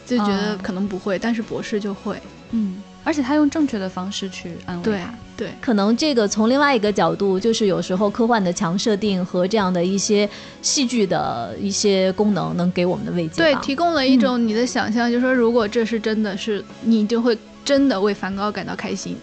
[0.06, 2.16] 就觉得啊可能不会，但是博士就会。
[2.52, 5.14] 嗯，而且他用正确的方式去安慰对他。
[5.36, 10.28] 对，可能这个从另外一个角度，就是有时候科幻的强设定和这样的一些
[10.62, 19.14] 戏剧的一些功能，能给我们的慰藉对，提供了一种你的想象，就是说如果这是真的是，你就会真的为梵高感到开心。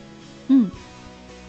[0.49, 0.69] 嗯，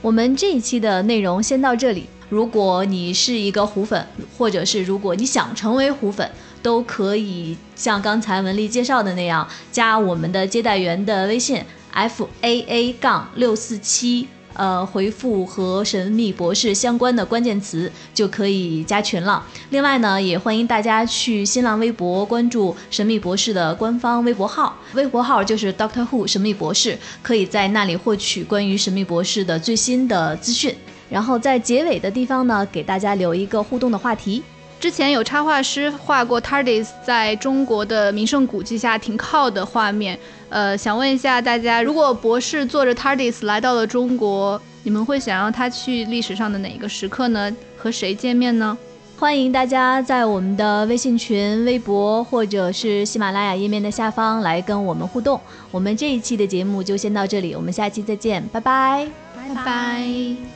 [0.01, 2.07] 我们这一期的内容先到这里。
[2.29, 4.07] 如果你是一个虎粉，
[4.37, 6.29] 或者是如果你想成为虎粉，
[6.61, 11.62] 都可以像刚才文丽介绍的那样，加我们的接待员的微信
[11.93, 19.47] f a a 杠六四七，呃，回复和神秘博士相关的关键词就可以加群了。
[19.70, 30.74] 另外呢，也欢迎大家去新浪微博关注神秘博士的官方微博号，微博号就是 Doctor Who 神秘博士，可以在那里获取关于神秘博士的最新的资讯。
[31.09, 34.43] 然后在结尾的地方呢，给大家留一个互动的话题。
[34.79, 40.19] 之前有插画师画过 TARDIS 在中国的名胜古迹下停靠的画面，
[40.51, 47.51] 呃，想问一下大家，如果博士坐着 TARDIS 来到了中国，你们会想让他去历史上的哪一个时刻呢？
[47.79, 48.77] 和谁见面呢？
[49.19, 55.41] 欢迎大家在我们的微信群、微博或者是喜马拉雅页面的下方来跟我们互动。
[55.71, 59.09] 我们这一期的节目就先到这里，我们下期再见，拜拜。
[59.35, 60.56] 拜拜